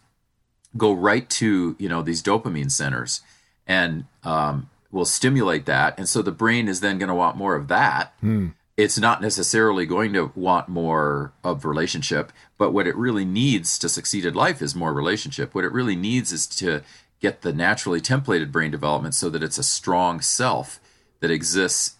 go 0.77 0.93
right 0.93 1.29
to 1.31 1.77
you 1.79 1.89
know 1.89 2.03
these 2.03 2.23
dopamine 2.23 2.71
centers, 2.71 3.21
and 3.67 4.05
um, 4.25 4.69
will 4.91 5.05
stimulate 5.05 5.67
that, 5.67 5.99
and 5.99 6.09
so 6.09 6.23
the 6.23 6.33
brain 6.33 6.69
is 6.69 6.81
then 6.81 6.99
going 6.99 7.09
to 7.09 7.15
want 7.15 7.37
more 7.37 7.55
of 7.55 7.69
that. 7.69 8.13
Mm 8.23 8.55
it's 8.77 8.99
not 8.99 9.23
necessarily 9.23 9.87
going 9.87 10.13
to 10.13 10.31
want 10.35 10.69
more 10.69 11.33
of 11.43 11.65
relationship, 11.65 12.31
but 12.59 12.73
what 12.73 12.87
it 12.87 12.95
really 12.97 13.25
needs 13.25 13.79
to 13.79 13.89
succeed 13.89 14.27
in 14.27 14.35
life 14.35 14.61
is 14.61 14.75
more 14.75 14.93
relationship. 14.93 15.55
What 15.55 15.65
it 15.65 15.73
really 15.73 15.97
needs 15.97 16.31
is 16.31 16.47
to 16.49 16.83
get 17.21 17.43
the 17.43 17.53
naturally 17.53 18.01
templated 18.01 18.53
brain 18.53 18.71
development 18.71 19.15
so 19.15 19.31
that 19.31 19.43
it's 19.43 19.59
a 19.59 19.63
strong 19.63 20.21
self 20.21 20.81
that 21.21 21.31
exists 21.31 21.97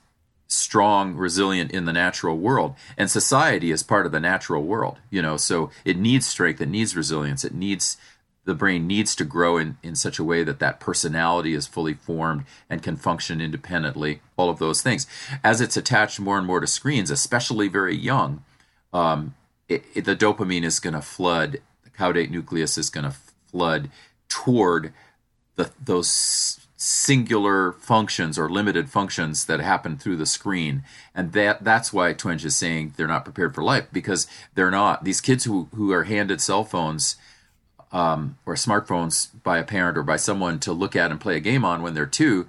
strong, 0.49 1.17
resilient 1.17 1.73
in 1.73 1.85
the 1.87 1.93
natural 1.93 2.39
world. 2.39 2.75
And 2.97 3.11
society 3.11 3.71
is 3.71 3.83
part 3.83 4.07
of 4.07 4.13
the 4.13 4.21
natural 4.21 4.63
world, 4.63 4.99
you 5.11 5.21
know, 5.21 5.37
so 5.37 5.71
it 5.85 5.97
needs 5.97 6.27
strength, 6.27 6.61
it 6.61 6.69
needs 6.69 6.97
resilience, 6.97 7.45
it 7.45 7.55
needs 7.55 7.97
the 8.45 8.55
brain 8.55 8.87
needs 8.87 9.17
to 9.17 9.25
grow 9.25 9.59
in, 9.59 9.77
in 9.83 9.97
such 9.97 10.21
a 10.21 10.25
way 10.25 10.45
that 10.45 10.61
that 10.61 10.79
personality 10.79 11.53
is 11.53 11.67
fully 11.67 11.95
formed 11.95 12.45
and 12.71 12.83
can 12.83 12.97
function 12.97 13.41
independently 13.41 14.23
all 14.37 14.49
of 14.49 14.61
those 14.61 14.83
things 14.83 15.07
as 15.43 15.61
it's 15.61 15.77
attached 15.77 16.21
more 16.21 16.39
and 16.39 16.47
more 16.47 16.61
to 16.61 16.67
screens 16.67 17.11
especially 17.11 17.67
very 17.67 17.97
young 17.97 18.45
um, 18.93 19.35
it, 19.69 19.85
it, 19.95 20.05
the 20.05 20.15
dopamine 20.15 20.63
is 20.63 20.79
going 20.79 20.95
to 20.95 21.03
flood 21.03 21.59
the 21.83 21.91
caudate 21.91 22.31
nucleus 22.31 22.79
is 22.79 22.89
going 22.89 23.05
to 23.05 23.17
flood 23.51 23.91
toward 24.29 24.93
the, 25.57 25.71
those 25.83 26.61
singular 26.79 27.73
functions 27.73 28.39
or 28.39 28.51
limited 28.51 28.91
functions 28.91 29.47
that 29.47 29.61
happen 29.61 29.97
through 29.97 30.17
the 30.17 30.27
screen 30.27 30.83
and 31.15 31.33
that 31.33 31.65
that's 31.65 31.93
why 31.93 32.13
twenge 32.13 32.45
is 32.45 32.55
saying 32.55 32.93
they're 32.97 33.07
not 33.07 33.25
prepared 33.25 33.55
for 33.55 33.65
life 33.65 33.87
because 33.93 34.27
they're 34.55 34.71
not 34.71 35.03
these 35.03 35.23
kids 35.23 35.45
who, 35.45 35.69
who 35.75 35.91
are 35.91 36.05
handed 36.05 36.41
cell 36.41 36.65
phones 36.65 37.17
um, 37.93 38.37
or 38.45 38.55
smartphones 38.55 39.29
by 39.43 39.59
a 39.59 39.65
parent 39.65 39.97
or 39.97 40.03
by 40.03 40.17
someone 40.17 40.59
to 40.61 40.73
look 40.73 40.97
at 40.97 41.11
and 41.11 41.21
play 41.21 41.37
a 41.37 41.41
game 41.41 41.65
on 41.65 41.83
when 41.83 41.95
they're 41.95 42.07
two, 42.07 42.47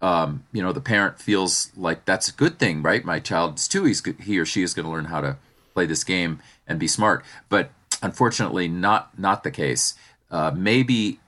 um, 0.00 0.44
you 0.52 0.62
know, 0.62 0.72
the 0.72 0.80
parent 0.80 1.20
feels 1.20 1.70
like 1.76 2.04
that's 2.04 2.28
a 2.28 2.32
good 2.32 2.58
thing, 2.58 2.82
right? 2.82 3.04
My 3.04 3.18
child's 3.18 3.66
two; 3.66 3.84
he's 3.84 4.02
he 4.22 4.38
or 4.38 4.46
she 4.46 4.62
is 4.62 4.74
going 4.74 4.86
to 4.86 4.92
learn 4.92 5.06
how 5.06 5.20
to 5.20 5.36
play 5.74 5.86
this 5.86 6.04
game 6.04 6.40
and 6.66 6.78
be 6.78 6.88
smart. 6.88 7.24
But 7.48 7.70
unfortunately, 8.02 8.68
not 8.68 9.18
not 9.18 9.42
the 9.42 9.50
case. 9.50 9.94
Uh, 10.30 10.52
maybe 10.54 11.18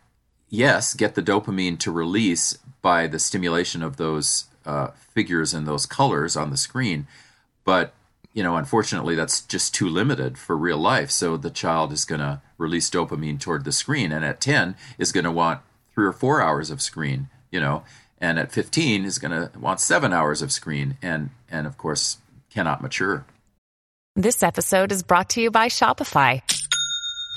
yes, 0.51 0.95
get 0.95 1.15
the 1.15 1.23
dopamine 1.23 1.79
to 1.79 1.91
release 1.91 2.59
by 2.83 3.07
the 3.07 3.19
stimulation 3.19 3.83
of 3.83 3.97
those 3.97 4.47
uh, 4.67 4.89
figures 5.15 5.55
and 5.55 5.67
those 5.67 5.87
colors 5.87 6.37
on 6.37 6.51
the 6.51 6.57
screen. 6.57 7.07
But 7.65 7.95
you 8.33 8.43
know, 8.43 8.57
unfortunately, 8.57 9.15
that's 9.15 9.41
just 9.41 9.75
too 9.75 9.89
limited 9.89 10.39
for 10.39 10.57
real 10.57 10.79
life. 10.79 11.11
So 11.11 11.37
the 11.37 11.51
child 11.51 11.93
is 11.93 12.05
going 12.05 12.21
to 12.21 12.41
release 12.59 12.89
dopamine 12.89 13.41
toward 13.41 13.65
the 13.65 13.73
screen, 13.73 14.13
and 14.13 14.25
at 14.25 14.41
10 14.41 14.77
is 14.99 15.11
going 15.11 15.25
to 15.25 15.33
want 15.33 15.61
three 15.95 16.07
or 16.07 16.13
four 16.13 16.41
hours 16.41 16.71
of 16.71 16.81
screen, 16.81 17.29
you 17.51 17.59
know, 17.59 17.83
and 18.21 18.39
at 18.39 18.53
15 18.53 19.05
is 19.05 19.19
going 19.19 19.33
to 19.33 19.59
want 19.59 19.81
seven 19.81 20.13
hours 20.13 20.43
of 20.43 20.53
screen, 20.53 20.97
and 21.03 21.31
and 21.51 21.67
of 21.67 21.77
course 21.77 22.19
cannot 22.51 22.83
mature. 22.83 23.25
This 24.17 24.43
episode 24.43 24.93
is 24.93 25.03
brought 25.03 25.31
to 25.31 25.41
you 25.41 25.51
by 25.51 25.69
Shopify. 25.69 26.43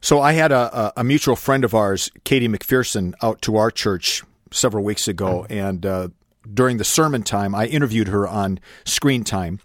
So 0.00 0.20
I 0.20 0.32
had 0.32 0.52
a, 0.52 0.92
a, 0.96 1.04
mutual 1.04 1.36
friend 1.36 1.64
of 1.64 1.74
ours, 1.74 2.10
Katie 2.24 2.48
McPherson, 2.48 3.12
out 3.22 3.42
to 3.42 3.56
our 3.56 3.70
church 3.70 4.22
several 4.50 4.82
weeks 4.82 5.06
ago, 5.08 5.46
and 5.50 5.84
uh, 5.84 6.08
during 6.52 6.78
the 6.78 6.84
sermon 6.84 7.22
time, 7.22 7.54
I 7.54 7.66
interviewed 7.66 8.08
her 8.08 8.26
on 8.26 8.60
screen 8.84 9.24
time. 9.24 9.60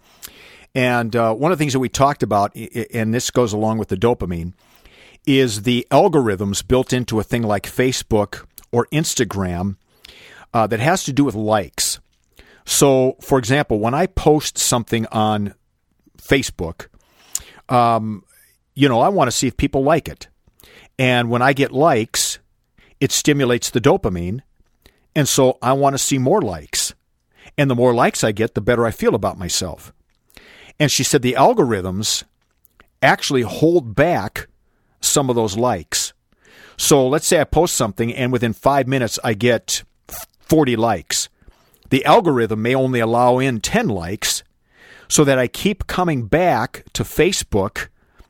And 0.74 1.16
uh, 1.16 1.34
one 1.34 1.52
of 1.52 1.58
the 1.58 1.62
things 1.62 1.72
that 1.72 1.78
we 1.78 1.88
talked 1.88 2.22
about, 2.22 2.54
and 2.54 3.14
this 3.14 3.30
goes 3.30 3.54
along 3.54 3.78
with 3.78 3.88
the 3.88 3.96
dopamine, 3.96 4.52
is 5.26 5.62
the 5.62 5.86
algorithms 5.90 6.66
built 6.66 6.92
into 6.92 7.18
a 7.18 7.22
thing 7.22 7.42
like 7.42 7.64
Facebook 7.64 8.46
or 8.70 8.86
Instagram 8.92 9.76
uh, 10.52 10.66
that 10.66 10.80
has 10.80 11.02
to 11.04 11.12
do 11.12 11.24
with 11.24 11.34
likes. 11.34 11.98
So, 12.66 13.16
for 13.20 13.38
example, 13.38 13.78
when 13.78 13.94
I 13.94 14.06
post 14.06 14.58
something 14.58 15.06
on 15.06 15.54
Facebook, 16.18 16.88
um, 17.68 18.24
you 18.76 18.88
know, 18.88 19.00
I 19.00 19.08
want 19.08 19.28
to 19.28 19.36
see 19.36 19.48
if 19.48 19.56
people 19.56 19.82
like 19.82 20.06
it. 20.06 20.28
And 20.98 21.30
when 21.30 21.42
I 21.42 21.52
get 21.52 21.72
likes, 21.72 22.38
it 23.00 23.10
stimulates 23.10 23.70
the 23.70 23.80
dopamine. 23.80 24.42
And 25.14 25.28
so 25.28 25.58
I 25.62 25.72
want 25.72 25.94
to 25.94 25.98
see 25.98 26.18
more 26.18 26.42
likes. 26.42 26.94
And 27.58 27.70
the 27.70 27.74
more 27.74 27.94
likes 27.94 28.22
I 28.22 28.32
get, 28.32 28.54
the 28.54 28.60
better 28.60 28.86
I 28.86 28.90
feel 28.90 29.14
about 29.14 29.38
myself. 29.38 29.92
And 30.78 30.92
she 30.92 31.02
said 31.02 31.22
the 31.22 31.36
algorithms 31.38 32.24
actually 33.02 33.42
hold 33.42 33.94
back 33.94 34.46
some 35.00 35.30
of 35.30 35.36
those 35.36 35.56
likes. 35.56 36.12
So 36.76 37.08
let's 37.08 37.26
say 37.26 37.40
I 37.40 37.44
post 37.44 37.74
something 37.74 38.14
and 38.14 38.30
within 38.30 38.52
five 38.52 38.86
minutes 38.86 39.18
I 39.24 39.32
get 39.32 39.84
40 40.40 40.76
likes. 40.76 41.30
The 41.88 42.04
algorithm 42.04 42.60
may 42.60 42.74
only 42.74 43.00
allow 43.00 43.38
in 43.38 43.60
10 43.60 43.88
likes 43.88 44.42
so 45.08 45.24
that 45.24 45.38
I 45.38 45.46
keep 45.46 45.86
coming 45.86 46.26
back 46.26 46.84
to 46.92 47.04
Facebook 47.04 47.88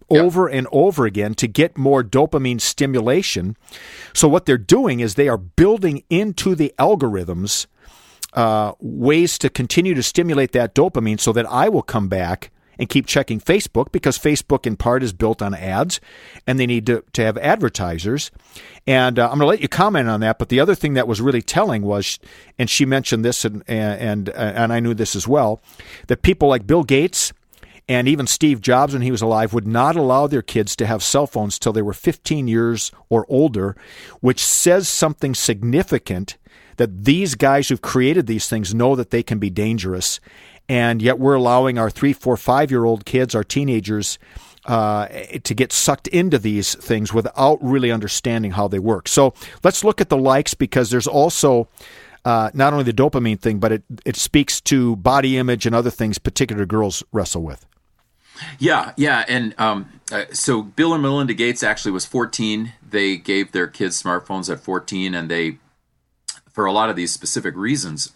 over 0.08 0.48
and 0.48 0.66
over 0.72 1.06
again 1.06 1.34
to 1.34 1.46
get 1.46 1.76
more 1.76 2.02
dopamine 2.02 2.60
stimulation. 2.60 3.56
So, 4.12 4.28
what 4.28 4.46
they're 4.46 4.58
doing 4.58 5.00
is 5.00 5.14
they 5.14 5.28
are 5.28 5.38
building 5.38 6.02
into 6.10 6.54
the 6.54 6.72
algorithms 6.78 7.66
uh, 8.32 8.72
ways 8.80 9.38
to 9.38 9.48
continue 9.48 9.94
to 9.94 10.02
stimulate 10.02 10.52
that 10.52 10.74
dopamine 10.74 11.18
so 11.18 11.32
that 11.32 11.46
I 11.46 11.68
will 11.68 11.82
come 11.82 12.08
back 12.08 12.50
and 12.78 12.88
keep 12.88 13.06
checking 13.06 13.40
Facebook 13.40 13.90
because 13.90 14.18
Facebook, 14.18 14.66
in 14.66 14.76
part, 14.76 15.02
is 15.02 15.12
built 15.12 15.40
on 15.40 15.54
ads 15.54 16.00
and 16.46 16.60
they 16.60 16.66
need 16.66 16.86
to, 16.86 17.02
to 17.14 17.24
have 17.24 17.38
advertisers. 17.38 18.30
And 18.86 19.18
uh, 19.18 19.24
I'm 19.24 19.38
going 19.38 19.40
to 19.40 19.46
let 19.46 19.60
you 19.60 19.68
comment 19.68 20.08
on 20.08 20.20
that. 20.20 20.38
But 20.38 20.50
the 20.50 20.60
other 20.60 20.74
thing 20.74 20.94
that 20.94 21.08
was 21.08 21.20
really 21.20 21.42
telling 21.42 21.82
was, 21.82 22.18
and 22.58 22.68
she 22.68 22.84
mentioned 22.84 23.24
this, 23.24 23.44
and, 23.44 23.62
and, 23.66 24.28
and 24.28 24.72
I 24.72 24.80
knew 24.80 24.94
this 24.94 25.16
as 25.16 25.26
well, 25.26 25.60
that 26.08 26.22
people 26.22 26.48
like 26.48 26.66
Bill 26.66 26.84
Gates 26.84 27.32
and 27.88 28.08
even 28.08 28.26
Steve 28.26 28.60
Jobs, 28.60 28.94
when 28.94 29.02
he 29.02 29.12
was 29.12 29.22
alive, 29.22 29.52
would 29.52 29.66
not 29.66 29.94
allow 29.94 30.26
their 30.26 30.42
kids 30.42 30.74
to 30.76 30.86
have 30.86 31.02
cell 31.02 31.26
phones 31.26 31.58
till 31.58 31.72
they 31.72 31.82
were 31.82 31.92
15 31.92 32.48
years 32.48 32.90
or 33.08 33.24
older, 33.28 33.76
which 34.20 34.44
says 34.44 34.88
something 34.88 35.34
significant 35.34 36.36
that 36.78 37.04
these 37.04 37.36
guys 37.36 37.68
who've 37.68 37.80
created 37.80 38.26
these 38.26 38.48
things 38.48 38.74
know 38.74 38.96
that 38.96 39.10
they 39.10 39.22
can 39.22 39.38
be 39.38 39.50
dangerous. 39.50 40.20
And 40.68 41.00
yet 41.00 41.20
we're 41.20 41.34
allowing 41.34 41.78
our 41.78 41.88
three, 41.88 42.12
four, 42.12 42.36
five 42.36 42.72
year 42.72 42.84
old 42.84 43.04
kids, 43.06 43.36
our 43.36 43.44
teenagers, 43.44 44.18
uh, 44.64 45.06
to 45.44 45.54
get 45.54 45.72
sucked 45.72 46.08
into 46.08 46.40
these 46.40 46.74
things 46.74 47.14
without 47.14 47.58
really 47.62 47.92
understanding 47.92 48.50
how 48.50 48.66
they 48.66 48.80
work. 48.80 49.06
So 49.06 49.32
let's 49.62 49.84
look 49.84 50.00
at 50.00 50.08
the 50.08 50.16
likes 50.16 50.54
because 50.54 50.90
there's 50.90 51.06
also 51.06 51.68
uh, 52.24 52.50
not 52.52 52.72
only 52.72 52.84
the 52.84 52.92
dopamine 52.92 53.38
thing, 53.38 53.60
but 53.60 53.70
it, 53.70 53.84
it 54.04 54.16
speaks 54.16 54.60
to 54.62 54.96
body 54.96 55.38
image 55.38 55.66
and 55.66 55.74
other 55.74 55.90
things 55.90 56.18
particular 56.18 56.66
girls 56.66 57.04
wrestle 57.12 57.42
with. 57.42 57.64
Yeah, 58.58 58.92
yeah, 58.96 59.24
and 59.28 59.54
um, 59.58 60.00
uh, 60.12 60.24
so 60.32 60.62
Bill 60.62 60.94
and 60.94 61.02
Melinda 61.02 61.34
Gates 61.34 61.62
actually 61.62 61.92
was 61.92 62.06
14. 62.06 62.72
They 62.88 63.16
gave 63.16 63.52
their 63.52 63.66
kids 63.66 64.00
smartphones 64.00 64.50
at 64.52 64.60
14, 64.60 65.14
and 65.14 65.30
they, 65.30 65.58
for 66.50 66.66
a 66.66 66.72
lot 66.72 66.90
of 66.90 66.96
these 66.96 67.12
specific 67.12 67.56
reasons, 67.56 68.12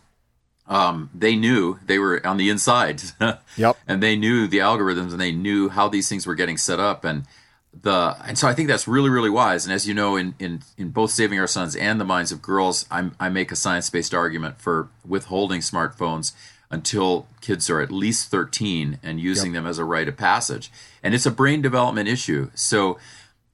um, 0.66 1.10
they 1.14 1.34
knew 1.36 1.78
they 1.84 1.98
were 1.98 2.24
on 2.26 2.36
the 2.36 2.48
inside. 2.48 3.02
yep. 3.56 3.76
And 3.86 4.02
they 4.02 4.16
knew 4.16 4.46
the 4.46 4.58
algorithms, 4.58 5.12
and 5.12 5.20
they 5.20 5.32
knew 5.32 5.68
how 5.68 5.88
these 5.88 6.08
things 6.08 6.26
were 6.26 6.34
getting 6.36 6.56
set 6.56 6.78
up, 6.78 7.04
and 7.04 7.24
the 7.72 8.16
and 8.24 8.36
so 8.36 8.48
I 8.48 8.54
think 8.54 8.68
that's 8.68 8.88
really 8.88 9.10
really 9.10 9.30
wise. 9.30 9.64
And 9.64 9.72
as 9.72 9.86
you 9.86 9.94
know, 9.94 10.16
in 10.16 10.34
in 10.38 10.62
in 10.76 10.90
both 10.90 11.10
Saving 11.10 11.38
Our 11.38 11.46
Sons 11.46 11.76
and 11.76 12.00
The 12.00 12.04
Minds 12.04 12.32
of 12.32 12.42
Girls, 12.42 12.86
I'm, 12.90 13.14
I 13.20 13.28
make 13.28 13.52
a 13.52 13.56
science 13.56 13.90
based 13.90 14.14
argument 14.14 14.60
for 14.60 14.88
withholding 15.06 15.60
smartphones 15.60 16.32
until 16.70 17.26
kids 17.40 17.68
are 17.68 17.80
at 17.80 17.90
least 17.90 18.30
13 18.30 18.98
and 19.02 19.20
using 19.20 19.52
yep. 19.52 19.62
them 19.62 19.66
as 19.68 19.78
a 19.78 19.84
rite 19.84 20.08
of 20.08 20.16
passage. 20.16 20.70
And 21.02 21.14
it's 21.14 21.26
a 21.26 21.30
brain 21.30 21.62
development 21.62 22.08
issue. 22.08 22.50
So, 22.54 22.98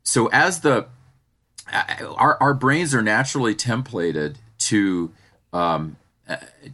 so 0.02 0.28
as 0.28 0.60
the 0.60 0.86
our 2.16 2.40
our 2.40 2.54
brains 2.54 2.94
are 2.94 3.02
naturally 3.02 3.54
templated 3.54 4.36
to 4.58 5.12
um, 5.52 5.96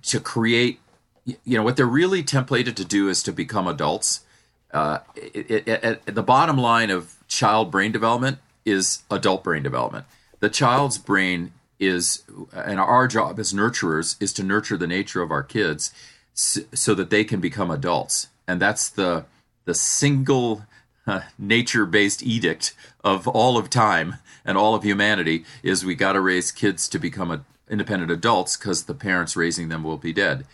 to 0.02 0.20
create. 0.20 0.80
You 1.25 1.56
know 1.56 1.62
what 1.62 1.76
they're 1.76 1.87
really 1.87 2.25
templated 2.25 2.75
to 2.76 2.84
do 2.84 3.08
is 3.08 3.22
to 3.22 3.32
become 3.32 3.68
adults. 3.68 4.25
Uh, 4.72 4.99
it, 5.14 5.68
it, 5.68 5.84
it, 5.84 6.14
the 6.14 6.22
bottom 6.22 6.58
line 6.58 6.90
of 6.90 7.14
child 7.28 7.70
brain 7.70 7.92
development 7.92 8.38
is 8.64 9.02
adult 9.08 9.44
brain 9.44 9.62
development. 9.62 10.06
The 10.40 10.49
child's 10.49 10.99
brain 10.99 11.52
is, 11.78 12.25
and 12.52 12.80
our 12.80 13.06
job 13.06 13.38
as 13.38 13.52
nurturers 13.52 14.20
is 14.20 14.32
to 14.32 14.42
nurture 14.42 14.76
the 14.76 14.87
nature 14.88 15.22
of 15.22 15.30
our 15.30 15.42
kids 15.44 15.92
so, 16.34 16.94
that 16.94 17.10
they 17.10 17.24
can 17.24 17.40
become 17.40 17.70
adults. 17.70 18.28
And 18.48 18.60
that's 18.60 18.88
the 18.88 19.26
the 19.64 19.74
single 19.74 20.64
uh, 21.06 21.20
nature-based 21.38 22.22
edict 22.22 22.74
of 23.04 23.28
all 23.28 23.56
of 23.56 23.70
time 23.70 24.16
and 24.44 24.58
all 24.58 24.74
of 24.74 24.82
humanity 24.82 25.44
is 25.62 25.84
we 25.84 25.94
got 25.94 26.14
to 26.14 26.20
raise 26.20 26.50
kids 26.50 26.88
to 26.88 26.98
become 26.98 27.30
a, 27.30 27.44
independent 27.70 28.10
adults 28.10 28.56
because 28.56 28.84
the 28.84 28.94
parents 28.94 29.36
raising 29.36 29.68
them 29.68 29.84
will 29.84 29.98
be 29.98 30.12
dead. 30.12 30.44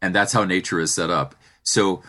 And 0.00 0.14
that's 0.14 0.32
how 0.32 0.44
nature 0.44 0.80
is 0.80 0.94
set 0.94 1.10
up. 1.10 1.34
So 1.62 2.02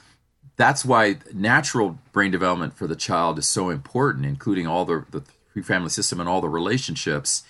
that's 0.55 0.85
why 0.85 1.17
natural 1.33 1.97
brain 2.11 2.31
development 2.31 2.75
for 2.75 2.87
the 2.87 2.95
child 2.95 3.39
is 3.39 3.47
so 3.47 3.69
important, 3.69 4.25
including 4.25 4.67
all 4.67 4.85
the, 4.85 5.05
the 5.09 5.23
three 5.51 5.63
family 5.63 5.89
system 5.89 6.19
and 6.19 6.29
all 6.29 6.41
the 6.41 6.49
relationships 6.49 7.43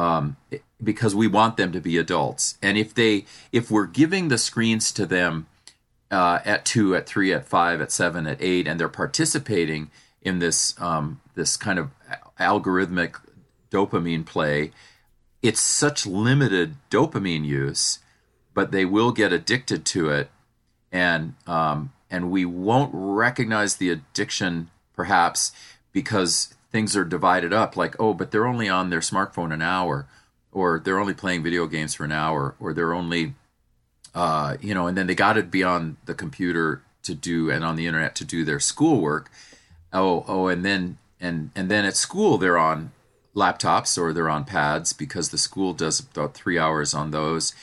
um, 0.00 0.36
because 0.82 1.14
we 1.14 1.26
want 1.26 1.58
them 1.58 1.72
to 1.72 1.80
be 1.80 1.98
adults. 1.98 2.56
And 2.62 2.78
if 2.78 2.94
they 2.94 3.26
if 3.52 3.70
we're 3.70 3.86
giving 3.86 4.28
the 4.28 4.38
screens 4.38 4.92
to 4.92 5.04
them 5.04 5.46
uh, 6.10 6.40
at 6.44 6.64
two, 6.64 6.96
at 6.96 7.06
three, 7.06 7.32
at 7.34 7.44
five, 7.44 7.80
at 7.80 7.92
seven, 7.92 8.26
at 8.26 8.40
eight, 8.40 8.66
and 8.66 8.80
they're 8.80 8.88
participating 8.88 9.90
in 10.22 10.38
this 10.38 10.74
um, 10.80 11.20
this 11.34 11.56
kind 11.56 11.78
of 11.78 11.90
algorithmic 12.38 13.16
dopamine 13.70 14.24
play, 14.24 14.72
it's 15.42 15.60
such 15.60 16.06
limited 16.06 16.76
dopamine 16.90 17.44
use, 17.44 17.98
but 18.54 18.72
they 18.72 18.86
will 18.86 19.12
get 19.12 19.34
addicted 19.34 19.84
to 19.84 20.08
it, 20.08 20.30
and 20.90 21.34
um, 21.46 21.92
and 22.10 22.30
we 22.30 22.46
won't 22.46 22.90
recognize 22.94 23.76
the 23.76 23.90
addiction 23.90 24.70
perhaps 24.94 25.52
because 25.92 26.54
things 26.70 26.96
are 26.96 27.04
divided 27.04 27.52
up 27.52 27.76
like 27.76 27.94
oh 27.98 28.14
but 28.14 28.30
they're 28.30 28.46
only 28.46 28.68
on 28.68 28.90
their 28.90 29.00
smartphone 29.00 29.52
an 29.52 29.62
hour 29.62 30.06
or 30.52 30.80
they're 30.80 30.98
only 30.98 31.14
playing 31.14 31.42
video 31.42 31.66
games 31.66 31.94
for 31.94 32.04
an 32.04 32.12
hour 32.12 32.54
or 32.58 32.72
they're 32.72 32.94
only 32.94 33.34
uh, 34.14 34.56
you 34.60 34.74
know 34.74 34.86
and 34.86 34.96
then 34.96 35.06
they 35.06 35.14
got 35.14 35.34
to 35.34 35.42
be 35.42 35.62
on 35.62 35.96
the 36.06 36.14
computer 36.14 36.82
to 37.02 37.14
do 37.14 37.50
and 37.50 37.64
on 37.64 37.76
the 37.76 37.86
internet 37.86 38.14
to 38.16 38.24
do 38.24 38.44
their 38.44 38.60
schoolwork. 38.60 39.30
Oh 39.92 40.24
oh 40.28 40.48
and 40.48 40.64
then 40.64 40.98
and 41.20 41.50
and 41.54 41.70
then 41.70 41.84
at 41.84 41.96
school 41.96 42.38
they're 42.38 42.58
on 42.58 42.92
laptops 43.34 43.96
or 43.96 44.12
they're 44.12 44.28
on 44.28 44.44
pads 44.44 44.92
because 44.92 45.30
the 45.30 45.38
school 45.38 45.72
does 45.72 46.00
about 46.00 46.34
three 46.34 46.58
hours 46.58 46.94
on 46.94 47.10
those. 47.10 47.54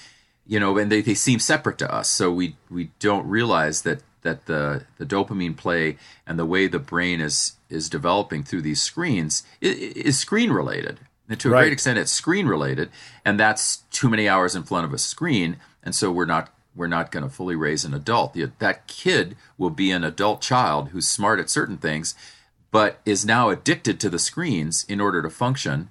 You 0.45 0.59
know 0.59 0.77
and 0.77 0.91
they, 0.91 1.01
they 1.01 1.13
seem 1.13 1.39
separate 1.39 1.77
to 1.79 1.93
us 1.93 2.09
so 2.09 2.31
we 2.31 2.55
we 2.69 2.91
don't 2.99 3.27
realize 3.27 3.81
that 3.81 4.01
that 4.21 4.45
the 4.45 4.85
the 4.97 5.05
dopamine 5.05 5.57
play 5.57 5.97
and 6.25 6.39
the 6.39 6.45
way 6.45 6.67
the 6.67 6.79
brain 6.79 7.19
is 7.19 7.56
is 7.69 7.89
developing 7.89 8.43
through 8.43 8.61
these 8.61 8.81
screens 8.81 9.43
is, 9.61 10.17
screen 10.19 10.51
related. 10.51 10.99
And 11.29 11.39
to 11.41 11.49
a 11.49 11.51
Right. 11.51 11.61
great 11.63 11.73
extent 11.73 11.99
it's 11.99 12.11
screen 12.11 12.47
related 12.47 12.89
and 13.25 13.39
that's 13.39 13.77
too 13.91 14.09
many 14.09 14.29
hours 14.29 14.55
in 14.55 14.63
front 14.63 14.85
of 14.85 14.93
a 14.93 14.97
screen 14.97 15.57
and 15.83 15.93
so 15.95 16.11
we're 16.11 16.25
not 16.25 16.53
we're 16.75 16.87
not 16.87 17.11
going 17.11 17.23
to 17.23 17.29
fully 17.29 17.55
raise 17.55 17.83
an 17.85 17.93
adult. 17.95 18.35
That 18.59 18.85
kid 18.87 19.35
will 19.57 19.71
be 19.71 19.89
an 19.91 20.03
adult 20.03 20.41
child 20.41 20.89
who's 20.89 21.07
smart 21.07 21.39
at 21.39 21.49
certain 21.49 21.77
things 21.77 22.15
but 22.71 22.99
is 23.05 23.25
now 23.25 23.49
addicted 23.49 23.99
to 23.99 24.09
the 24.09 24.19
screens 24.19 24.85
in 24.87 25.01
order 25.01 25.21
to 25.21 25.29
function 25.29 25.89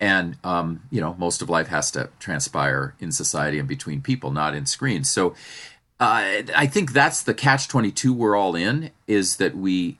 and 0.00 0.36
um, 0.44 0.82
you 0.90 1.00
know 1.00 1.14
most 1.18 1.40
of 1.40 1.48
life 1.48 1.68
has 1.68 1.90
to 1.92 2.10
transpire 2.18 2.94
in 3.00 3.12
society 3.12 3.58
and 3.58 3.68
between 3.68 4.02
people 4.02 4.30
not 4.30 4.54
in 4.54 4.66
screens. 4.66 5.08
So 5.08 5.34
uh, 6.00 6.42
i 6.56 6.66
think 6.66 6.92
that's 6.92 7.22
the 7.22 7.32
catch 7.32 7.68
22 7.68 8.12
we're 8.12 8.34
all 8.36 8.56
in 8.56 8.90
is 9.06 9.36
that 9.36 9.56
we 9.56 9.96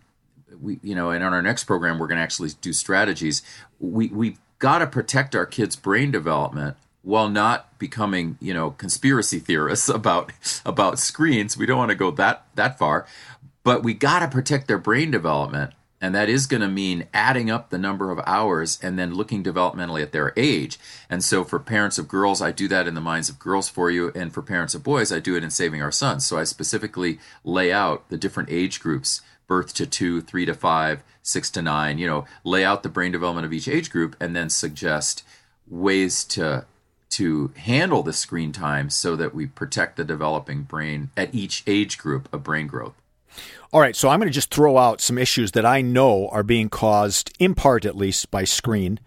we 0.60 0.78
you 0.82 0.94
know 0.94 1.10
and 1.10 1.24
on 1.24 1.32
our 1.32 1.42
next 1.42 1.64
program 1.64 1.98
we're 1.98 2.06
going 2.06 2.18
to 2.18 2.22
actually 2.22 2.50
do 2.60 2.72
strategies. 2.72 3.42
We 3.80 4.08
we've 4.08 4.38
got 4.58 4.78
to 4.78 4.86
protect 4.86 5.34
our 5.34 5.46
kids 5.46 5.76
brain 5.76 6.10
development 6.10 6.76
while 7.02 7.28
not 7.28 7.78
becoming 7.78 8.38
you 8.40 8.54
know 8.54 8.70
conspiracy 8.72 9.38
theorists 9.38 9.88
about 10.00 10.32
about 10.64 10.98
screens. 10.98 11.56
We 11.56 11.66
don't 11.66 11.78
want 11.78 11.90
to 11.90 11.96
go 11.96 12.10
that 12.12 12.46
that 12.54 12.78
far. 12.78 13.06
But 13.62 13.82
we 13.82 13.94
got 13.94 14.18
to 14.18 14.28
protect 14.28 14.68
their 14.68 14.78
brain 14.78 15.10
development 15.10 15.72
and 16.04 16.14
that 16.14 16.28
is 16.28 16.46
going 16.46 16.60
to 16.60 16.68
mean 16.68 17.06
adding 17.14 17.50
up 17.50 17.70
the 17.70 17.78
number 17.78 18.10
of 18.10 18.20
hours 18.26 18.78
and 18.82 18.98
then 18.98 19.14
looking 19.14 19.42
developmentally 19.42 20.02
at 20.02 20.12
their 20.12 20.34
age. 20.36 20.78
And 21.08 21.24
so 21.24 21.44
for 21.44 21.58
parents 21.58 21.96
of 21.96 22.08
girls 22.08 22.42
i 22.42 22.52
do 22.52 22.68
that 22.68 22.86
in 22.86 22.92
the 22.92 23.00
minds 23.00 23.30
of 23.30 23.38
girls 23.38 23.70
for 23.70 23.90
you 23.90 24.12
and 24.14 24.32
for 24.32 24.42
parents 24.42 24.74
of 24.74 24.82
boys 24.82 25.10
i 25.10 25.18
do 25.18 25.34
it 25.34 25.42
in 25.42 25.50
saving 25.50 25.80
our 25.80 25.90
sons. 25.90 26.26
So 26.26 26.36
i 26.36 26.44
specifically 26.44 27.18
lay 27.42 27.72
out 27.72 28.06
the 28.10 28.18
different 28.18 28.50
age 28.50 28.80
groups 28.80 29.22
birth 29.46 29.74
to 29.74 29.86
two 29.86 30.20
three 30.20 30.46
to 30.46 30.54
five 30.54 31.02
six 31.22 31.50
to 31.50 31.62
nine 31.62 31.98
you 31.98 32.06
know 32.06 32.24
lay 32.44 32.64
out 32.64 32.82
the 32.82 32.88
brain 32.88 33.12
development 33.12 33.44
of 33.44 33.52
each 33.52 33.68
age 33.68 33.90
group 33.90 34.16
and 34.20 34.34
then 34.34 34.48
suggest 34.50 35.24
ways 35.68 36.24
to 36.24 36.64
to 37.14 37.52
handle 37.58 38.02
the 38.02 38.12
screen 38.12 38.50
time 38.50 38.90
so 38.90 39.14
that 39.14 39.32
we 39.32 39.46
protect 39.46 39.96
the 39.96 40.02
developing 40.02 40.62
brain 40.62 41.10
at 41.16 41.32
each 41.32 41.62
age 41.64 41.96
group 41.96 42.28
of 42.32 42.42
brain 42.42 42.66
growth. 42.66 42.94
All 43.72 43.80
right, 43.80 43.94
so 43.94 44.08
I'm 44.08 44.18
going 44.18 44.28
to 44.28 44.34
just 44.34 44.50
throw 44.50 44.76
out 44.76 45.00
some 45.00 45.16
issues 45.16 45.52
that 45.52 45.64
I 45.64 45.80
know 45.80 46.28
are 46.30 46.42
being 46.42 46.68
caused, 46.68 47.32
in 47.38 47.54
part 47.54 47.84
at 47.84 47.96
least, 47.96 48.32
by 48.32 48.42
screen, 48.42 48.98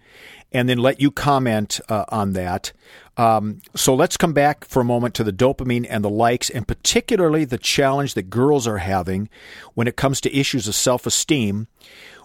and 0.52 0.68
then 0.70 0.78
let 0.78 1.02
you 1.02 1.12
comment 1.12 1.80
uh, 1.90 2.06
on 2.10 2.34
that. 2.34 2.72
Um, 3.18 3.62
so 3.76 3.96
let's 3.96 4.18
come 4.18 4.34
back 4.34 4.64
for 4.66 4.82
a 4.82 4.86
moment 4.86 5.16
to 5.16 5.24
the 5.24 5.34
dopamine 5.34 5.88
and 5.90 6.04
the 6.04 6.10
likes, 6.10 6.50
and 6.50 6.68
particularly 6.68 7.46
the 7.46 7.58
challenge 7.58 8.14
that 8.14 8.30
girls 8.30 8.68
are 8.68 8.78
having 8.78 9.30
when 9.74 9.88
it 9.88 9.98
comes 9.98 10.22
to 10.22 10.36
issues 10.36 10.68
of 10.68 10.76
self 10.76 11.06
esteem 11.06 11.68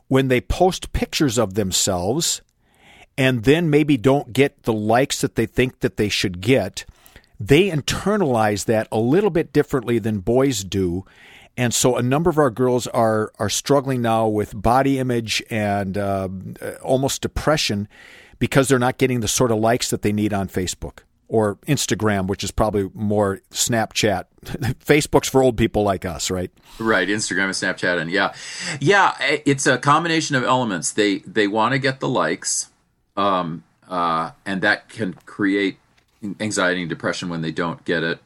when 0.08 0.28
they 0.28 0.40
post 0.40 0.92
pictures 0.92 1.38
of 1.38 1.54
themselves 1.54 2.42
and 3.16 3.44
then 3.44 3.70
maybe 3.70 3.96
don't 3.96 4.32
get 4.32 4.62
the 4.64 4.72
likes 4.72 5.20
that 5.20 5.34
they 5.36 5.46
think 5.46 5.80
that 5.80 5.96
they 5.96 6.08
should 6.08 6.40
get 6.40 6.84
they 7.40 7.70
internalize 7.70 8.66
that 8.66 8.86
a 8.92 8.98
little 8.98 9.30
bit 9.30 9.52
differently 9.52 9.98
than 9.98 10.20
boys 10.20 10.64
do 10.64 11.04
and 11.56 11.74
so 11.74 11.96
a 11.96 12.02
number 12.02 12.30
of 12.30 12.38
our 12.38 12.50
girls 12.50 12.86
are 12.88 13.32
are 13.38 13.48
struggling 13.48 14.02
now 14.02 14.26
with 14.26 14.60
body 14.60 14.98
image 14.98 15.42
and 15.50 15.98
uh, 15.98 16.28
almost 16.82 17.22
depression 17.22 17.88
because 18.38 18.68
they're 18.68 18.78
not 18.78 18.98
getting 18.98 19.20
the 19.20 19.28
sort 19.28 19.50
of 19.50 19.58
likes 19.58 19.90
that 19.90 20.02
they 20.02 20.12
need 20.12 20.32
on 20.32 20.48
Facebook 20.48 21.00
or 21.32 21.56
Instagram, 21.66 22.26
which 22.26 22.44
is 22.44 22.50
probably 22.50 22.90
more 22.92 23.40
Snapchat. 23.50 24.24
Facebook's 24.44 25.28
for 25.28 25.42
old 25.42 25.56
people 25.56 25.82
like 25.82 26.04
us, 26.04 26.30
right? 26.30 26.50
Right, 26.78 27.08
Instagram 27.08 27.44
and 27.44 27.54
Snapchat, 27.54 27.98
and 27.98 28.10
yeah, 28.10 28.34
yeah, 28.80 29.14
it's 29.46 29.66
a 29.66 29.78
combination 29.78 30.36
of 30.36 30.44
elements. 30.44 30.92
They 30.92 31.18
they 31.20 31.48
want 31.48 31.72
to 31.72 31.78
get 31.78 32.00
the 32.00 32.08
likes, 32.08 32.70
um, 33.16 33.64
uh, 33.88 34.32
and 34.44 34.60
that 34.60 34.90
can 34.90 35.14
create 35.24 35.78
anxiety 36.38 36.82
and 36.82 36.90
depression 36.90 37.30
when 37.30 37.40
they 37.40 37.50
don't 37.50 37.82
get 37.84 38.02
it. 38.02 38.18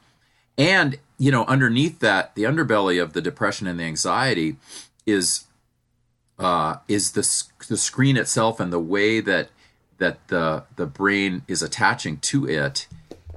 And 0.59 0.99
you 1.19 1.31
know, 1.31 1.45
underneath 1.45 2.01
that, 2.01 2.35
the 2.35 2.43
underbelly 2.43 3.01
of 3.01 3.13
the 3.13 3.23
depression 3.23 3.67
and 3.67 3.79
the 3.79 3.85
anxiety 3.85 4.57
is 5.07 5.45
uh, 6.39 6.77
is 6.89 7.13
the 7.13 7.45
the 7.69 7.77
screen 7.77 8.17
itself 8.17 8.59
and 8.59 8.73
the 8.73 8.81
way 8.81 9.21
that 9.21 9.51
that 9.99 10.29
the 10.29 10.65
the 10.77 10.87
brain 10.87 11.43
is 11.49 11.63
attaching 11.63 12.19
to 12.19 12.49
it. 12.49 12.87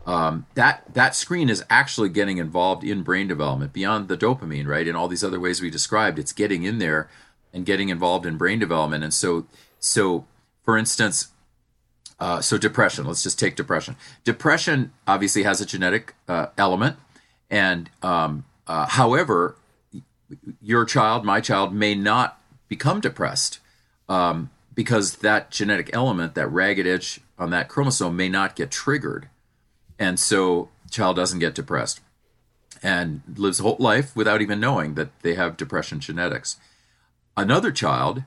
Um, 0.05 0.47
that 0.55 0.93
that 0.93 1.15
screen 1.15 1.49
is 1.49 1.63
actually 1.69 2.09
getting 2.09 2.37
involved 2.37 2.83
in 2.83 3.03
brain 3.03 3.27
development 3.27 3.73
beyond 3.73 4.07
the 4.07 4.17
dopamine, 4.17 4.65
right? 4.65 4.87
In 4.87 4.95
all 4.95 5.07
these 5.07 5.23
other 5.23 5.39
ways 5.39 5.61
we 5.61 5.69
described, 5.69 6.17
it's 6.17 6.33
getting 6.33 6.63
in 6.63 6.79
there 6.79 7.09
and 7.53 7.65
getting 7.65 7.89
involved 7.89 8.25
in 8.25 8.37
brain 8.37 8.59
development. 8.59 9.03
And 9.03 9.13
so, 9.13 9.45
so 9.79 10.25
for 10.63 10.77
instance, 10.77 11.29
uh, 12.19 12.41
so 12.41 12.57
depression. 12.57 13.05
Let's 13.05 13.23
just 13.23 13.39
take 13.39 13.55
depression. 13.55 13.95
Depression 14.23 14.91
obviously 15.07 15.43
has 15.43 15.61
a 15.61 15.65
genetic 15.65 16.15
uh, 16.27 16.47
element, 16.57 16.97
and 17.49 17.89
um, 18.03 18.45
uh, 18.67 18.87
however, 18.87 19.55
your 20.61 20.85
child, 20.85 21.23
my 21.23 21.39
child, 21.39 21.73
may 21.73 21.95
not 21.95 22.41
become 22.67 22.99
depressed 22.99 23.59
um, 24.07 24.49
because 24.79 25.17
that 25.17 25.51
genetic 25.51 25.89
element, 25.91 26.35
that 26.35 26.47
ragged 26.47 26.87
edge 26.87 27.19
on 27.37 27.49
that 27.49 27.67
chromosome, 27.67 28.15
may 28.15 28.29
not 28.29 28.55
get 28.55 28.71
triggered, 28.71 29.27
and 29.99 30.17
so 30.17 30.69
child 30.89 31.17
doesn't 31.17 31.39
get 31.39 31.53
depressed 31.53 31.99
and 32.81 33.21
lives 33.35 33.59
a 33.59 33.63
whole 33.63 33.75
life 33.77 34.15
without 34.15 34.41
even 34.41 34.57
knowing 34.57 34.93
that 34.93 35.09
they 35.21 35.33
have 35.33 35.57
depression 35.57 35.99
genetics. 35.99 36.55
Another 37.35 37.73
child, 37.73 38.23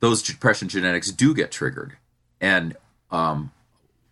those 0.00 0.22
depression 0.22 0.68
genetics 0.68 1.10
do 1.10 1.32
get 1.32 1.50
triggered, 1.50 1.96
and 2.42 2.76
um, 3.10 3.50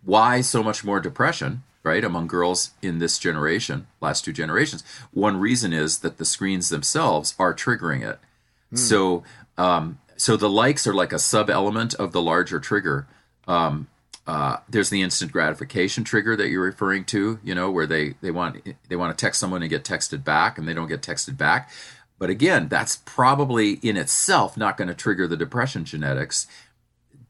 why 0.02 0.40
so 0.40 0.62
much 0.62 0.82
more 0.82 1.00
depression 1.00 1.64
right 1.82 2.02
among 2.02 2.28
girls 2.28 2.70
in 2.80 2.98
this 2.98 3.18
generation 3.18 3.88
last 4.00 4.24
two 4.24 4.32
generations? 4.32 4.82
One 5.12 5.36
reason 5.36 5.74
is 5.74 5.98
that 5.98 6.16
the 6.16 6.24
screens 6.24 6.70
themselves 6.70 7.34
are 7.38 7.52
triggering 7.52 8.00
it. 8.00 8.18
So 8.74 9.22
um, 9.58 9.98
so 10.22 10.36
the 10.36 10.48
likes 10.48 10.86
are 10.86 10.94
like 10.94 11.12
a 11.12 11.18
sub 11.18 11.50
element 11.50 11.94
of 11.94 12.12
the 12.12 12.22
larger 12.22 12.60
trigger. 12.60 13.08
Um, 13.48 13.88
uh, 14.24 14.58
there's 14.68 14.88
the 14.88 15.02
instant 15.02 15.32
gratification 15.32 16.04
trigger 16.04 16.36
that 16.36 16.48
you're 16.48 16.62
referring 16.62 17.04
to 17.06 17.40
you 17.42 17.56
know 17.56 17.72
where 17.72 17.88
they 17.88 18.14
they 18.20 18.30
want 18.30 18.64
they 18.88 18.94
want 18.94 19.18
to 19.18 19.20
text 19.20 19.40
someone 19.40 19.62
and 19.62 19.68
get 19.68 19.82
texted 19.82 20.22
back 20.22 20.58
and 20.58 20.68
they 20.68 20.74
don't 20.74 20.86
get 20.86 21.02
texted 21.02 21.36
back. 21.36 21.70
But 22.20 22.30
again 22.30 22.68
that's 22.68 22.98
probably 23.04 23.72
in 23.82 23.96
itself 23.96 24.56
not 24.56 24.76
going 24.76 24.86
to 24.86 24.94
trigger 24.94 25.26
the 25.26 25.36
depression 25.36 25.84
genetics. 25.84 26.46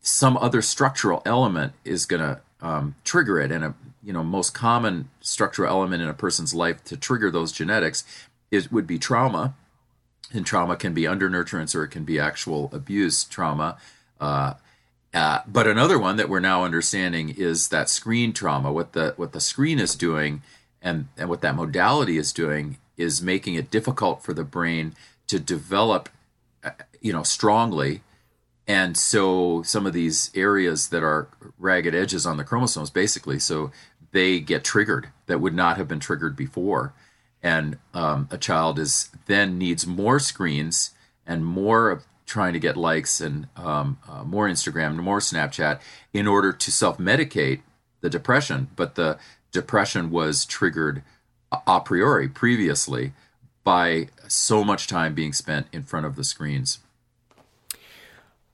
Some 0.03 0.37
other 0.37 0.61
structural 0.61 1.23
element 1.25 1.73
is 1.87 2.05
going 2.05 2.21
to 2.21 2.41
um, 2.61 2.97
trigger 3.05 3.41
it 3.41 3.51
and 3.51 3.65
a 3.65 3.75
you 4.03 4.13
know 4.13 4.23
most 4.23 4.53
common 4.53 5.09
structural 5.23 5.71
element 5.71 6.03
in 6.03 6.11
a 6.11 6.15
person's 6.15 6.53
life 6.53 6.85
to 6.85 6.99
trigger 6.99 7.31
those 7.31 7.53
genetics 7.53 8.05
is 8.51 8.71
would 8.71 8.87
be 8.87 8.99
trauma 8.99 9.55
and 10.33 10.47
trauma 10.47 10.77
can 10.77 10.95
be 10.95 11.03
undernurturance 11.03 11.75
or 11.75 11.85
it 11.85 11.89
can 11.89 12.05
be 12.05 12.19
actual 12.19 12.71
abuse 12.73 13.25
trauma. 13.25 13.77
Uh, 14.21 14.55
uh, 15.15 15.41
but 15.47 15.67
another 15.67 15.99
one 15.99 16.17
that 16.17 16.29
we're 16.29 16.41
now 16.41 16.65
understanding 16.65 17.31
is 17.31 17.69
that 17.69 17.91
screen 17.91 18.33
trauma. 18.33 18.73
What 18.73 18.93
the 18.93 19.15
what 19.17 19.33
the 19.33 19.41
screen 19.41 19.79
is 19.79 19.95
doing 19.95 20.43
and, 20.81 21.09
and 21.19 21.29
what 21.29 21.43
that 21.43 21.55
modality 21.55 22.17
is 22.17 22.33
doing 22.33 22.79
is 22.97 23.23
making 23.23 23.55
it 23.55 23.71
difficult 23.71 24.23
for 24.23 24.33
the 24.33 24.45
brain 24.45 24.95
to 25.27 25.39
develop 25.39 26.09
uh, 26.65 26.71
you 27.01 27.13
know 27.13 27.23
strongly. 27.23 28.03
And 28.67 28.97
so 28.97 29.63
some 29.63 29.87
of 29.87 29.93
these 29.93 30.31
areas 30.35 30.89
that 30.89 31.03
are 31.03 31.29
ragged 31.59 31.95
edges 31.95 32.25
on 32.25 32.37
the 32.37 32.45
chromosomes 32.45 32.91
basically 32.91 33.39
so 33.39 33.71
they 34.13 34.41
get 34.41 34.63
triggered 34.63 35.09
that 35.27 35.41
would 35.41 35.55
not 35.55 35.77
have 35.77 35.89
been 35.89 36.01
triggered 36.01 36.37
before 36.37 36.95
and 37.43 37.79
um, 37.95 38.29
a 38.31 38.39
child 38.39 38.79
is 38.79 39.11
then 39.27 39.59
needs 39.59 39.87
more 39.87 40.19
screens 40.19 40.91
and 41.27 41.45
more 41.45 41.91
of 41.91 42.05
trying 42.27 42.53
to 42.53 42.59
get 42.59 42.77
likes 42.77 43.21
and 43.21 43.47
um, 43.57 43.99
uh, 44.09 44.25
more 44.25 44.49
instagram 44.49 44.91
and 44.91 45.03
more 45.03 45.19
snapchat 45.19 45.81
in 46.13 46.27
order 46.27 46.53
to 46.53 46.71
self-medicate 46.71 47.61
the 48.01 48.11
depression 48.11 48.69
but 48.77 48.95
the 48.95 49.19
depression 49.51 50.11
was 50.11 50.45
triggered 50.45 51.03
a 51.67 51.81
priori 51.81 52.29
previously 52.29 53.13
by 53.65 54.09
so 54.29 54.65
much 54.65 54.87
time 54.87 55.15
being 55.15 55.33
spent 55.33 55.67
in 55.73 55.83
front 55.83 56.07
of 56.07 56.17
the 56.17 56.25
screens. 56.25 56.79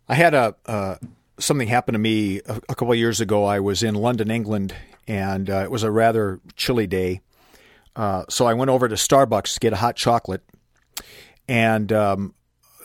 I 0.09 0.15
had 0.15 0.35
a 0.35 0.55
uh, 0.67 0.97
something 1.39 1.69
happen 1.69 1.93
to 1.93 1.99
me 1.99 2.41
a, 2.47 2.61
a 2.69 2.75
couple 2.75 2.93
of 2.93 2.99
years 2.99 3.21
ago. 3.21 3.45
I 3.45 3.61
was 3.61 3.83
in 3.83 3.95
London, 3.95 4.31
England, 4.31 4.75
and 5.07 5.49
uh, 5.49 5.63
it 5.65 5.71
was 5.71 5.83
a 5.83 5.91
rather 5.91 6.41
chilly 6.57 6.87
day. 6.87 7.21
Uh, 7.99 8.25
so 8.29 8.47
I 8.47 8.55
went 8.55 8.71
over 8.71 8.89
to 8.89 8.95
Starbucks 8.95 9.55
to 9.55 9.61
get 9.61 9.73
a 9.73 9.77
hot 9.77 9.97
chocolate, 9.97 10.45
and 11.49 11.93
um, 11.93 12.33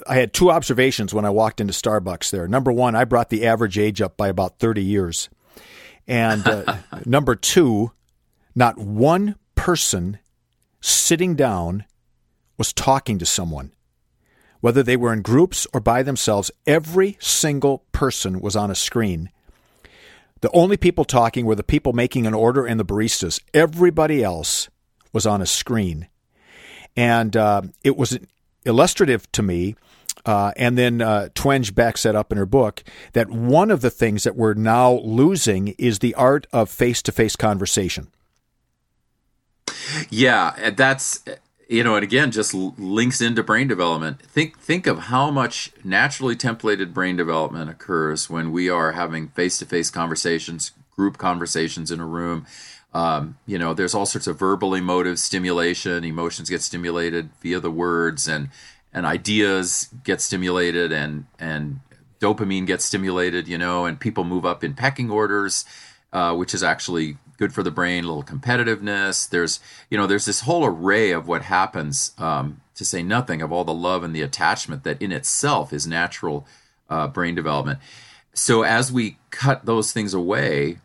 I 0.07 0.15
had 0.15 0.33
two 0.33 0.49
observations 0.49 1.13
when 1.13 1.23
I 1.23 1.29
walked 1.29 1.61
into 1.61 1.71
Starbucks. 1.71 2.31
There, 2.31 2.47
number 2.47 2.71
one, 2.71 2.95
I 2.95 3.05
brought 3.05 3.29
the 3.29 3.45
average 3.45 3.77
age 3.77 4.01
up 4.01 4.17
by 4.17 4.27
about 4.27 4.57
thirty 4.57 4.83
years, 4.83 5.29
and 6.07 6.47
uh, 6.47 6.77
number 7.05 7.35
two, 7.35 7.91
not 8.55 8.79
one 8.79 9.35
person 9.53 10.17
sitting 10.81 11.35
down 11.35 11.85
was 12.57 12.73
talking 12.73 13.19
to 13.19 13.25
someone. 13.25 13.71
Whether 14.61 14.81
they 14.81 14.97
were 14.97 15.13
in 15.13 15.21
groups 15.21 15.67
or 15.75 15.79
by 15.79 16.01
themselves, 16.01 16.49
every 16.65 17.17
single 17.19 17.83
person 17.91 18.41
was 18.41 18.55
on 18.55 18.71
a 18.71 18.75
screen. 18.75 19.29
The 20.41 20.49
only 20.53 20.75
people 20.75 21.05
talking 21.05 21.45
were 21.45 21.55
the 21.55 21.63
people 21.63 21.93
making 21.93 22.25
an 22.25 22.33
order 22.33 22.65
and 22.65 22.79
the 22.79 22.85
baristas. 22.85 23.39
Everybody 23.53 24.23
else 24.23 24.69
was 25.13 25.25
on 25.25 25.41
a 25.41 25.45
screen. 25.45 26.09
And 26.97 27.37
uh, 27.37 27.61
it 27.83 27.95
was 27.95 28.19
illustrative 28.65 29.31
to 29.31 29.41
me. 29.41 29.75
Uh, 30.25 30.51
and 30.55 30.77
then 30.77 31.01
uh, 31.01 31.29
Twenge 31.35 31.73
backs 31.75 32.03
that 32.03 32.15
up 32.15 32.31
in 32.31 32.37
her 32.37 32.45
book 32.45 32.83
that 33.13 33.29
one 33.29 33.71
of 33.71 33.81
the 33.81 33.89
things 33.89 34.23
that 34.23 34.35
we're 34.35 34.53
now 34.53 34.93
losing 34.99 35.69
is 35.79 35.99
the 35.99 36.15
art 36.15 36.47
of 36.53 36.69
face 36.69 37.01
to 37.01 37.11
face 37.11 37.35
conversation. 37.35 38.07
Yeah, 40.09 40.71
that's 40.71 41.23
you 41.67 41.83
know, 41.83 41.95
and 41.95 42.03
again, 42.03 42.31
just 42.31 42.53
links 42.53 43.21
into 43.21 43.43
brain 43.43 43.67
development. 43.67 44.21
Think 44.21 44.59
think 44.59 44.85
of 44.85 44.99
how 44.99 45.31
much 45.31 45.71
naturally 45.83 46.35
templated 46.35 46.93
brain 46.93 47.15
development 47.15 47.69
occurs 47.69 48.29
when 48.29 48.51
we 48.51 48.69
are 48.69 48.91
having 48.91 49.29
face 49.29 49.57
to 49.59 49.65
face 49.65 49.89
conversations, 49.89 50.71
group 50.95 51.17
conversations 51.17 51.89
in 51.89 51.99
a 51.99 52.05
room. 52.05 52.45
Um, 52.93 53.37
you 53.45 53.57
know, 53.57 53.73
there's 53.73 53.95
all 53.95 54.05
sorts 54.05 54.27
of 54.27 54.37
verbal 54.37 54.75
emotive 54.75 55.19
stimulation. 55.19 56.03
Emotions 56.03 56.49
get 56.49 56.61
stimulated 56.61 57.29
via 57.41 57.59
the 57.59 57.71
words, 57.71 58.27
and 58.27 58.49
and 58.93 59.05
ideas 59.05 59.89
get 60.03 60.21
stimulated, 60.21 60.91
and 60.91 61.25
and 61.39 61.79
dopamine 62.19 62.67
gets 62.67 62.85
stimulated. 62.85 63.47
You 63.47 63.57
know, 63.57 63.85
and 63.85 63.99
people 63.99 64.23
move 64.23 64.45
up 64.45 64.63
in 64.63 64.73
pecking 64.73 65.09
orders, 65.09 65.65
uh, 66.11 66.35
which 66.35 66.53
is 66.53 66.63
actually 66.63 67.17
good 67.37 67.53
for 67.53 67.63
the 67.63 67.71
brain, 67.71 68.03
a 68.03 68.07
little 68.07 68.23
competitiveness. 68.23 69.27
There's, 69.27 69.59
you 69.89 69.97
know, 69.97 70.07
there's 70.07 70.25
this 70.25 70.41
whole 70.41 70.63
array 70.65 71.11
of 71.11 71.27
what 71.27 71.41
happens, 71.41 72.13
um, 72.17 72.61
to 72.75 72.85
say 72.85 73.03
nothing 73.03 73.41
of 73.41 73.51
all 73.51 73.63
the 73.63 73.73
love 73.73 74.03
and 74.03 74.15
the 74.15 74.21
attachment 74.21 74.83
that 74.83 75.01
in 75.01 75.11
itself 75.11 75.73
is 75.73 75.87
natural 75.87 76.45
uh, 76.89 77.07
brain 77.07 77.35
development. 77.35 77.79
So 78.33 78.63
as 78.63 78.91
we 78.91 79.17
cut 79.29 79.65
those 79.65 79.91
things 79.91 80.13
away, 80.13 80.77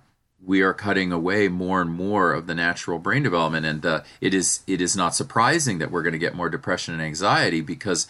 we 0.48 0.62
are 0.62 0.72
cutting 0.72 1.12
away 1.12 1.46
more 1.46 1.82
and 1.82 1.90
more 1.90 2.32
of 2.32 2.46
the 2.46 2.54
natural 2.54 2.98
brain 2.98 3.22
development, 3.22 3.66
and 3.66 3.84
it 4.22 4.32
is 4.32 4.62
it 4.66 4.80
is 4.80 4.96
not 4.96 5.14
surprising 5.14 5.78
that 5.78 5.90
we're 5.90 6.02
going 6.02 6.14
to 6.14 6.18
get 6.18 6.34
more 6.34 6.48
depression 6.48 6.94
and 6.94 7.02
anxiety 7.02 7.61
because 7.61 8.08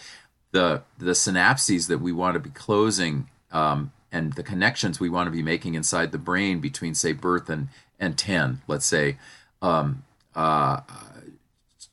the 0.51 0.81
the 0.97 1.11
synapses 1.11 1.89
that 1.89 1.99
we 1.99 2.13
want 2.13 2.35
to 2.35 2.39
be 2.39 2.49
closing 2.49 3.27
um, 3.51 3.91
and 4.09 4.33
the 4.33 4.43
connections 4.43 5.01
we 5.01 5.09
want 5.09 5.27
to 5.27 5.31
be 5.31 5.43
making 5.43 5.75
inside 5.75 6.13
the 6.13 6.17
brain 6.17 6.61
between 6.61 6.95
say 6.95 7.11
birth 7.11 7.49
and 7.49 7.67
and 7.99 8.17
10, 8.17 8.61
let's 8.65 8.85
say, 8.85 9.17
um, 9.61 10.03
uh, 10.33 10.79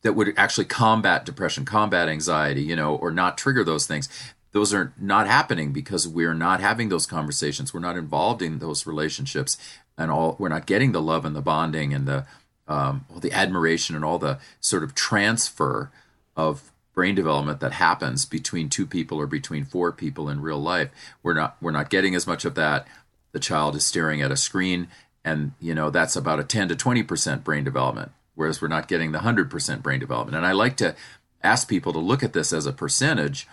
that 0.03 0.13
would 0.13 0.33
actually 0.37 0.67
combat 0.67 1.25
depression, 1.25 1.65
combat 1.65 2.09
anxiety, 2.09 2.63
you 2.63 2.77
know, 2.77 2.95
or 2.95 3.11
not 3.11 3.37
trigger 3.37 3.65
those 3.65 3.89
things. 3.89 4.09
Those 4.53 4.73
are 4.73 4.93
not 4.97 5.27
happening 5.27 5.73
because 5.73 6.07
we're 6.07 6.33
not 6.33 6.61
having 6.61 6.89
those 6.89 7.05
conversations. 7.05 7.75
We're 7.75 7.81
not 7.81 7.97
involved 7.97 8.41
in 8.41 8.61
those 8.61 8.87
relationships, 8.87 9.59
and 9.99 10.11
all 10.11 10.37
we're 10.39 10.49
not 10.49 10.67
getting 10.67 10.93
the 10.93 11.03
love 11.03 11.25
and 11.25 11.35
the 11.35 11.43
bonding 11.43 11.93
and 11.95 12.07
the 12.07 12.27
um, 12.69 13.05
all 13.13 13.21
the 13.21 13.33
admiration 13.33 13.95
and 13.95 14.05
all 14.05 14.19
the 14.19 14.39
sort 14.61 14.83
of 14.83 14.95
transfer 14.95 15.91
of 16.37 16.73
brain 16.95 17.15
development 17.15 17.61
that 17.61 17.73
happens 17.73 18.25
between 18.25 18.69
two 18.69 18.87
people 18.87 19.19
or 19.19 19.27
between 19.27 19.65
four 19.65 19.93
people 19.93 20.29
in 20.29 20.41
real 20.41 20.59
life. 20.59 20.91
We're 21.23 21.35
not 21.35 21.57
we're 21.61 21.71
not 21.71 21.91
getting 21.91 22.15
as 22.15 22.27
much 22.27 22.45
of 22.45 22.55
that. 22.57 22.87
The 23.33 23.41
child 23.41 23.77
is 23.77 23.85
staring 23.85 24.23
at 24.23 24.33
a 24.33 24.37
screen 24.37 24.89
and 25.27 25.53
you 25.61 25.75
know 25.75 25.91
that's 25.91 26.17
about 26.17 26.41
a 26.41 26.45
10 26.45 26.69
to 26.69 26.77
20% 26.77 27.45
brain 27.45 27.65
development 27.65 28.13
whereas 28.35 28.63
we're 28.63 28.69
not 28.69 28.89
getting 28.89 29.13
the 29.13 29.19
100% 29.19 29.83
brain 29.83 30.01
development 30.01 30.37
and 30.37 30.47
i 30.47 30.53
like 30.53 30.77
to 30.77 30.95
ask 31.43 31.69
people 31.69 31.93
to 31.93 31.99
look 31.99 32.23
at 32.23 32.33
this 32.33 32.53
as 32.53 32.65
a 32.65 32.73
percentage 32.73 33.47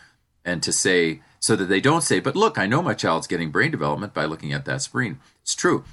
and 0.45 0.63
to 0.63 0.71
say 0.71 1.21
so 1.39 1.55
that 1.55 1.65
they 1.65 1.81
don't 1.81 2.03
say 2.03 2.19
but 2.19 2.35
look 2.35 2.57
i 2.57 2.67
know 2.67 2.81
my 2.81 2.93
child's 2.93 3.27
getting 3.27 3.49
brain 3.49 3.71
development 3.71 4.13
by 4.13 4.23
looking 4.23 4.53
at 4.53 4.63
that 4.65 4.81
screen 4.81 5.19
it's 5.41 5.55
true 5.55 5.83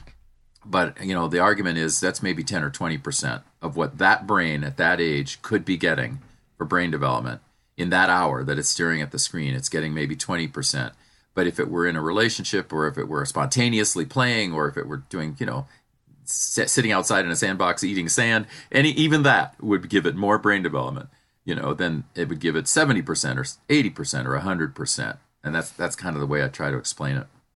but 0.65 1.03
you 1.05 1.15
know 1.15 1.29
the 1.29 1.39
argument 1.39 1.79
is 1.79 2.01
that's 2.01 2.23
maybe 2.23 2.45
10 2.45 2.63
or 2.63 2.71
20% 2.71 3.43
of 3.63 3.77
what 3.77 3.99
that 3.99 4.27
brain 4.27 4.65
at 4.65 4.77
that 4.77 5.01
age 5.01 5.41
could 5.43 5.65
be 5.65 5.77
getting 5.77 6.19
for 6.57 6.65
brain 6.65 6.91
development 6.91 7.41
in 7.77 7.91
that 7.91 8.11
hour 8.11 8.45
that 8.45 8.59
it's 8.59 8.69
staring 8.69 9.01
at 9.01 9.11
the 9.11 9.19
screen 9.19 9.55
it's 9.55 9.69
getting 9.69 9.95
maybe 9.95 10.15
20% 10.15 10.93
but 11.35 11.47
if 11.47 11.61
it 11.61 11.71
were 11.71 11.87
in 11.87 11.97
a 11.97 12.03
relationship, 12.03 12.73
or 12.73 12.87
if 12.87 12.99
it 12.99 13.09
were 13.09 13.25
spontaneously 13.25 14.05
playing, 14.05 14.53
or 14.53 14.69
if 14.69 14.77
it 14.77 14.87
were 14.87 14.99
doing, 15.09 15.37
you 15.39 15.47
know, 15.47 15.67
sitting 16.25 16.93
outside 16.93 17.25
in 17.25 17.31
a 17.31 17.37
sandbox 17.37 17.83
eating 17.83 18.09
sand, 18.09 18.47
any 18.71 18.91
even 18.91 19.23
that 19.23 19.55
would 19.63 19.89
give 19.89 20.07
it 20.07 20.17
more 20.17 20.39
brain 20.39 20.63
development. 20.63 21.09
You 21.45 21.55
know, 21.55 21.73
then 21.73 22.05
it 22.15 22.29
would 22.29 22.41
give 22.41 22.57
it 22.57 22.69
seventy 22.69 23.03
percent 23.03 23.39
or 23.39 23.47
eighty 23.69 23.91
percent 23.91 24.29
or 24.29 24.37
hundred 24.37 24.75
percent, 24.75 25.19
and 25.43 25.55
that's 25.55 25.71
that's 25.71 25.97
kind 25.97 26.15
of 26.15 26.21
the 26.21 26.27
way 26.27 26.45
I 26.45 26.49
try 26.49 26.71
to 26.71 26.77
explain 26.77 27.17
it. 27.17 27.27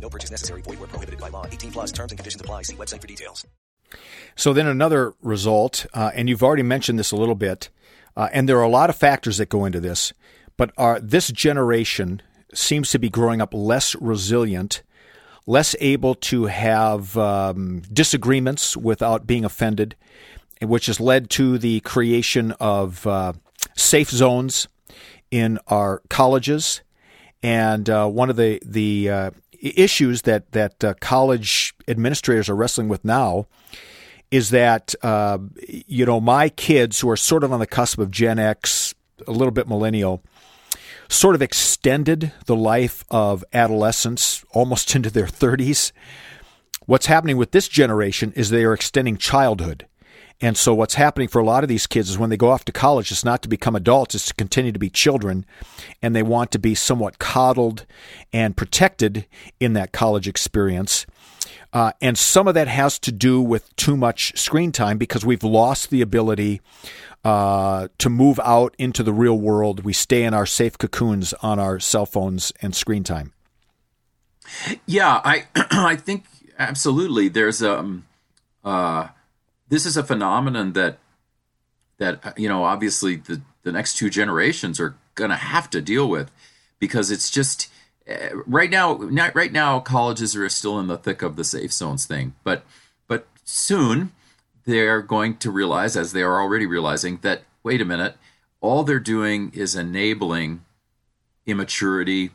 No 0.00 0.08
purchase 0.08 0.30
necessary. 0.30 0.62
Void 0.62 0.78
where 0.78 0.88
prohibited 0.88 1.20
by 1.20 1.28
law. 1.28 1.46
18 1.46 1.72
plus 1.72 1.92
terms 1.92 2.12
and 2.12 2.18
conditions 2.18 2.40
apply. 2.40 2.62
See 2.62 2.76
website 2.76 3.00
for 3.00 3.06
details. 3.06 3.46
So 4.34 4.52
then 4.52 4.66
another 4.66 5.14
result, 5.22 5.86
uh, 5.94 6.10
and 6.14 6.28
you've 6.28 6.42
already 6.42 6.62
mentioned 6.62 6.98
this 6.98 7.12
a 7.12 7.16
little 7.16 7.34
bit, 7.34 7.70
uh, 8.16 8.28
and 8.32 8.48
there 8.48 8.58
are 8.58 8.62
a 8.62 8.68
lot 8.68 8.90
of 8.90 8.96
factors 8.96 9.38
that 9.38 9.48
go 9.48 9.64
into 9.64 9.80
this, 9.80 10.12
but 10.56 10.72
our, 10.76 10.98
this 11.00 11.28
generation 11.28 12.20
seems 12.52 12.90
to 12.90 12.98
be 12.98 13.08
growing 13.08 13.40
up 13.40 13.54
less 13.54 13.94
resilient 13.96 14.82
less 15.46 15.76
able 15.80 16.14
to 16.14 16.46
have 16.46 17.16
um, 17.16 17.82
disagreements 17.92 18.76
without 18.76 19.26
being 19.26 19.44
offended, 19.44 19.94
which 20.60 20.86
has 20.86 21.00
led 21.00 21.30
to 21.30 21.56
the 21.58 21.80
creation 21.80 22.52
of 22.52 23.06
uh, 23.06 23.32
safe 23.76 24.10
zones 24.10 24.66
in 25.30 25.58
our 25.68 26.02
colleges. 26.08 26.82
And 27.42 27.88
uh, 27.88 28.08
one 28.08 28.28
of 28.28 28.36
the 28.36 28.60
the 28.64 29.10
uh, 29.10 29.30
issues 29.60 30.22
that 30.22 30.52
that 30.52 30.82
uh, 30.84 30.94
college 31.00 31.74
administrators 31.88 32.48
are 32.48 32.56
wrestling 32.56 32.88
with 32.88 33.04
now 33.04 33.46
is 34.30 34.50
that 34.50 34.94
uh, 35.02 35.38
you 35.66 36.04
know 36.04 36.20
my 36.20 36.48
kids 36.48 37.00
who 37.00 37.08
are 37.08 37.16
sort 37.16 37.44
of 37.44 37.52
on 37.52 37.60
the 37.60 37.66
cusp 37.66 37.98
of 37.98 38.10
Gen 38.10 38.38
X, 38.38 38.94
a 39.26 39.32
little 39.32 39.52
bit 39.52 39.68
millennial 39.68 40.22
sort 41.08 41.34
of 41.34 41.42
extended 41.42 42.32
the 42.46 42.56
life 42.56 43.04
of 43.10 43.44
adolescence 43.52 44.44
almost 44.50 44.94
into 44.96 45.10
their 45.10 45.26
30s. 45.26 45.92
What's 46.86 47.06
happening 47.06 47.36
with 47.36 47.50
this 47.50 47.68
generation 47.68 48.32
is 48.36 48.50
they 48.50 48.64
are 48.64 48.72
extending 48.72 49.16
childhood. 49.16 49.86
And 50.40 50.56
so 50.56 50.74
what's 50.74 50.94
happening 50.94 51.28
for 51.28 51.40
a 51.40 51.44
lot 51.44 51.62
of 51.62 51.68
these 51.68 51.86
kids 51.86 52.10
is 52.10 52.18
when 52.18 52.30
they 52.30 52.36
go 52.36 52.50
off 52.50 52.64
to 52.66 52.72
college, 52.72 53.10
it's 53.10 53.24
not 53.24 53.42
to 53.42 53.48
become 53.48 53.74
adults, 53.74 54.14
it's 54.14 54.26
to 54.26 54.34
continue 54.34 54.72
to 54.72 54.78
be 54.78 54.90
children. 54.90 55.46
And 56.02 56.14
they 56.14 56.22
want 56.22 56.50
to 56.52 56.58
be 56.58 56.74
somewhat 56.74 57.18
coddled 57.18 57.86
and 58.32 58.56
protected 58.56 59.26
in 59.60 59.72
that 59.72 59.92
college 59.92 60.28
experience. 60.28 61.06
Uh, 61.72 61.92
and 62.00 62.18
some 62.18 62.48
of 62.48 62.54
that 62.54 62.68
has 62.68 62.98
to 62.98 63.12
do 63.12 63.40
with 63.40 63.74
too 63.76 63.96
much 63.96 64.38
screen 64.38 64.72
time 64.72 64.98
because 64.98 65.24
we've 65.24 65.44
lost 65.44 65.90
the 65.90 66.02
ability 66.02 66.60
uh, 67.24 67.88
to 67.98 68.08
move 68.08 68.38
out 68.44 68.74
into 68.78 69.02
the 69.02 69.12
real 69.12 69.38
world. 69.38 69.84
We 69.84 69.92
stay 69.92 70.22
in 70.22 70.32
our 70.32 70.46
safe 70.46 70.78
cocoons 70.78 71.32
on 71.42 71.58
our 71.58 71.80
cell 71.80 72.06
phones 72.06 72.52
and 72.62 72.74
screen 72.74 73.04
time. 73.04 73.32
Yeah, 74.86 75.20
I 75.24 75.46
I 75.56 75.96
think 75.96 76.24
absolutely. 76.58 77.28
There's 77.28 77.62
um 77.62 78.04
uh 78.64 79.08
this 79.68 79.86
is 79.86 79.96
a 79.96 80.04
phenomenon 80.04 80.72
that 80.72 80.98
that 81.98 82.34
you 82.38 82.48
know 82.48 82.64
obviously 82.64 83.16
the 83.16 83.40
the 83.62 83.72
next 83.72 83.96
two 83.96 84.10
generations 84.10 84.78
are 84.78 84.96
going 85.14 85.30
to 85.30 85.36
have 85.36 85.68
to 85.70 85.80
deal 85.80 86.08
with 86.08 86.30
because 86.78 87.10
it's 87.10 87.30
just 87.30 87.70
uh, 88.08 88.36
right 88.46 88.70
now 88.70 88.94
not 88.94 89.34
right 89.34 89.52
now 89.52 89.80
colleges 89.80 90.36
are 90.36 90.48
still 90.48 90.78
in 90.78 90.86
the 90.86 90.98
thick 90.98 91.22
of 91.22 91.36
the 91.36 91.44
safe 91.44 91.72
zones 91.72 92.06
thing 92.06 92.34
but 92.44 92.64
but 93.08 93.26
soon 93.44 94.12
they're 94.64 95.02
going 95.02 95.36
to 95.36 95.50
realize 95.50 95.96
as 95.96 96.12
they 96.12 96.22
are 96.22 96.40
already 96.40 96.66
realizing 96.66 97.18
that 97.22 97.42
wait 97.62 97.80
a 97.80 97.84
minute 97.84 98.16
all 98.60 98.82
they're 98.82 98.98
doing 98.98 99.50
is 99.54 99.74
enabling 99.74 100.62
immaturity 101.46 102.30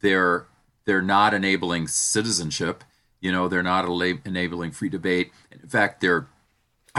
they're 0.00 0.46
they're 0.88 1.02
not 1.02 1.34
enabling 1.34 1.86
citizenship. 1.86 2.82
You 3.20 3.30
know, 3.30 3.46
they're 3.46 3.62
not 3.62 3.84
enabling 3.84 4.70
free 4.70 4.88
debate. 4.88 5.32
In 5.50 5.68
fact, 5.68 6.00
they're 6.00 6.26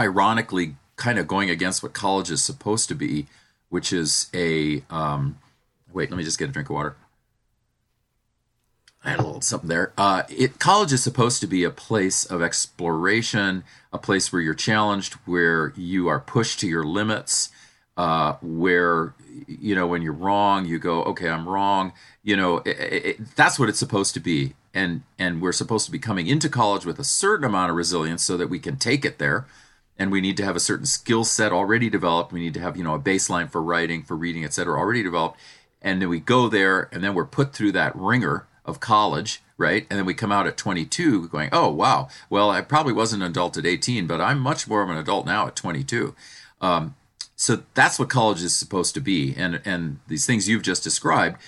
ironically 0.00 0.76
kind 0.96 1.18
of 1.18 1.28
going 1.28 1.50
against 1.50 1.82
what 1.82 1.92
college 1.92 2.30
is 2.30 2.42
supposed 2.42 2.88
to 2.88 2.94
be, 2.94 3.26
which 3.68 3.92
is 3.92 4.28
a 4.34 4.82
um, 4.90 5.38
wait. 5.92 6.10
Let 6.10 6.16
me 6.16 6.24
just 6.24 6.38
get 6.38 6.48
a 6.48 6.52
drink 6.52 6.70
of 6.70 6.74
water. 6.74 6.96
I 9.04 9.10
had 9.10 9.20
a 9.20 9.22
little 9.22 9.40
something 9.40 9.68
there. 9.68 9.92
Uh, 9.96 10.24
it 10.28 10.58
college 10.58 10.92
is 10.92 11.02
supposed 11.02 11.40
to 11.40 11.46
be 11.46 11.64
a 11.64 11.70
place 11.70 12.24
of 12.24 12.42
exploration, 12.42 13.64
a 13.92 13.98
place 13.98 14.32
where 14.32 14.42
you're 14.42 14.54
challenged, 14.54 15.14
where 15.24 15.72
you 15.76 16.08
are 16.08 16.20
pushed 16.20 16.60
to 16.60 16.68
your 16.68 16.84
limits, 16.84 17.50
uh, 17.96 18.34
where 18.42 19.14
you 19.46 19.74
know 19.74 19.86
when 19.86 20.02
you're 20.02 20.12
wrong, 20.12 20.66
you 20.66 20.78
go, 20.78 21.02
okay, 21.04 21.28
I'm 21.28 21.48
wrong, 21.48 21.92
you 22.22 22.36
know 22.36 22.58
it, 22.58 22.78
it, 22.78 23.36
that's 23.36 23.58
what 23.58 23.68
it's 23.68 23.78
supposed 23.78 24.14
to 24.14 24.20
be 24.20 24.54
and 24.74 25.02
and 25.18 25.40
we're 25.40 25.52
supposed 25.52 25.86
to 25.86 25.92
be 25.92 25.98
coming 25.98 26.26
into 26.26 26.48
college 26.48 26.84
with 26.86 26.98
a 26.98 27.04
certain 27.04 27.44
amount 27.44 27.70
of 27.70 27.76
resilience 27.76 28.22
so 28.22 28.36
that 28.36 28.48
we 28.48 28.58
can 28.58 28.76
take 28.76 29.04
it 29.04 29.18
there 29.18 29.46
and 30.00 30.10
we 30.10 30.20
need 30.20 30.36
to 30.38 30.44
have 30.44 30.56
a 30.56 30.60
certain 30.60 30.86
skill 30.86 31.24
set 31.24 31.52
already 31.52 31.88
developed. 31.88 32.32
We 32.32 32.40
need 32.40 32.54
to 32.54 32.60
have 32.60 32.76
you 32.76 32.82
know 32.82 32.94
a 32.94 32.98
baseline 32.98 33.50
for 33.50 33.62
writing 33.62 34.02
for 34.02 34.16
reading 34.16 34.44
et 34.44 34.52
cetera, 34.52 34.78
already 34.78 35.02
developed. 35.02 35.38
And 35.82 36.02
then 36.02 36.08
we 36.08 36.18
go 36.20 36.48
there 36.48 36.88
and 36.92 37.04
then 37.04 37.14
we're 37.14 37.24
put 37.24 37.52
through 37.52 37.72
that 37.72 37.94
wringer 37.94 38.46
of 38.64 38.80
college 38.80 39.42
right? 39.56 39.86
And 39.90 39.98
then 39.98 40.06
we 40.06 40.14
come 40.14 40.32
out 40.32 40.46
at 40.46 40.56
22 40.56 41.28
going 41.28 41.50
oh 41.52 41.68
wow. 41.68 42.08
Well 42.30 42.50
i 42.50 42.62
probably 42.62 42.94
wasn't 42.94 43.22
an 43.22 43.30
adult 43.30 43.56
at 43.56 43.66
18 43.66 44.06
but 44.06 44.20
i'm 44.20 44.40
much 44.40 44.66
more 44.66 44.82
of 44.82 44.88
an 44.88 44.96
adult 44.96 45.26
now 45.26 45.46
at 45.46 45.54
22 45.54 46.14
um, 46.60 46.94
so 47.40 47.62
that's 47.72 47.98
what 47.98 48.10
college 48.10 48.42
is 48.42 48.54
supposed 48.54 48.92
to 48.94 49.00
be. 49.00 49.34
And 49.34 49.62
and 49.64 49.98
these 50.08 50.26
things 50.26 50.46
you've 50.46 50.62
just 50.62 50.84
described 50.84 51.38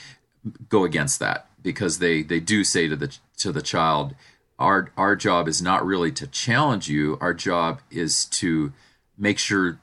go 0.70 0.84
against 0.84 1.18
that 1.20 1.48
because 1.62 1.98
they 1.98 2.22
they 2.22 2.40
do 2.40 2.64
say 2.64 2.88
to 2.88 2.96
the 2.96 3.16
to 3.36 3.52
the 3.52 3.60
child 3.60 4.14
our 4.62 4.90
our 4.96 5.16
job 5.16 5.48
is 5.48 5.60
not 5.60 5.84
really 5.84 6.12
to 6.12 6.26
challenge 6.26 6.88
you 6.88 7.18
our 7.20 7.34
job 7.34 7.80
is 7.90 8.24
to 8.26 8.72
make 9.18 9.38
sure 9.38 9.78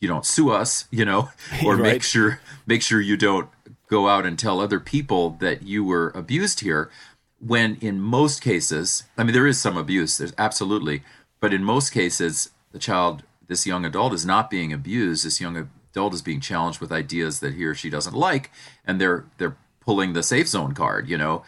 you 0.00 0.08
don't 0.08 0.26
sue 0.26 0.50
us 0.50 0.86
you 0.90 1.04
know 1.04 1.30
or 1.64 1.76
right. 1.76 1.92
make 1.94 2.02
sure 2.02 2.40
make 2.66 2.82
sure 2.82 3.00
you 3.00 3.16
don't 3.16 3.48
go 3.88 4.08
out 4.08 4.26
and 4.26 4.38
tell 4.38 4.60
other 4.60 4.80
people 4.80 5.30
that 5.40 5.62
you 5.62 5.84
were 5.84 6.10
abused 6.14 6.60
here 6.60 6.90
when 7.38 7.76
in 7.80 8.00
most 8.00 8.42
cases 8.42 9.04
i 9.16 9.24
mean 9.24 9.32
there 9.32 9.46
is 9.46 9.60
some 9.60 9.76
abuse 9.76 10.18
there's 10.18 10.34
absolutely 10.38 11.02
but 11.40 11.54
in 11.54 11.62
most 11.62 11.90
cases 11.90 12.50
the 12.72 12.78
child 12.78 13.22
this 13.46 13.66
young 13.66 13.84
adult 13.84 14.12
is 14.12 14.26
not 14.26 14.50
being 14.50 14.72
abused 14.72 15.24
this 15.24 15.40
young 15.40 15.68
adult 15.92 16.12
is 16.12 16.22
being 16.22 16.40
challenged 16.40 16.80
with 16.80 16.92
ideas 16.92 17.40
that 17.40 17.54
he 17.54 17.64
or 17.64 17.74
she 17.74 17.88
doesn't 17.88 18.14
like 18.14 18.50
and 18.84 19.00
they're 19.00 19.24
they're 19.38 19.56
pulling 19.86 20.12
the 20.12 20.22
safe 20.22 20.48
zone 20.48 20.74
card, 20.74 21.08
you 21.08 21.16
know? 21.16 21.44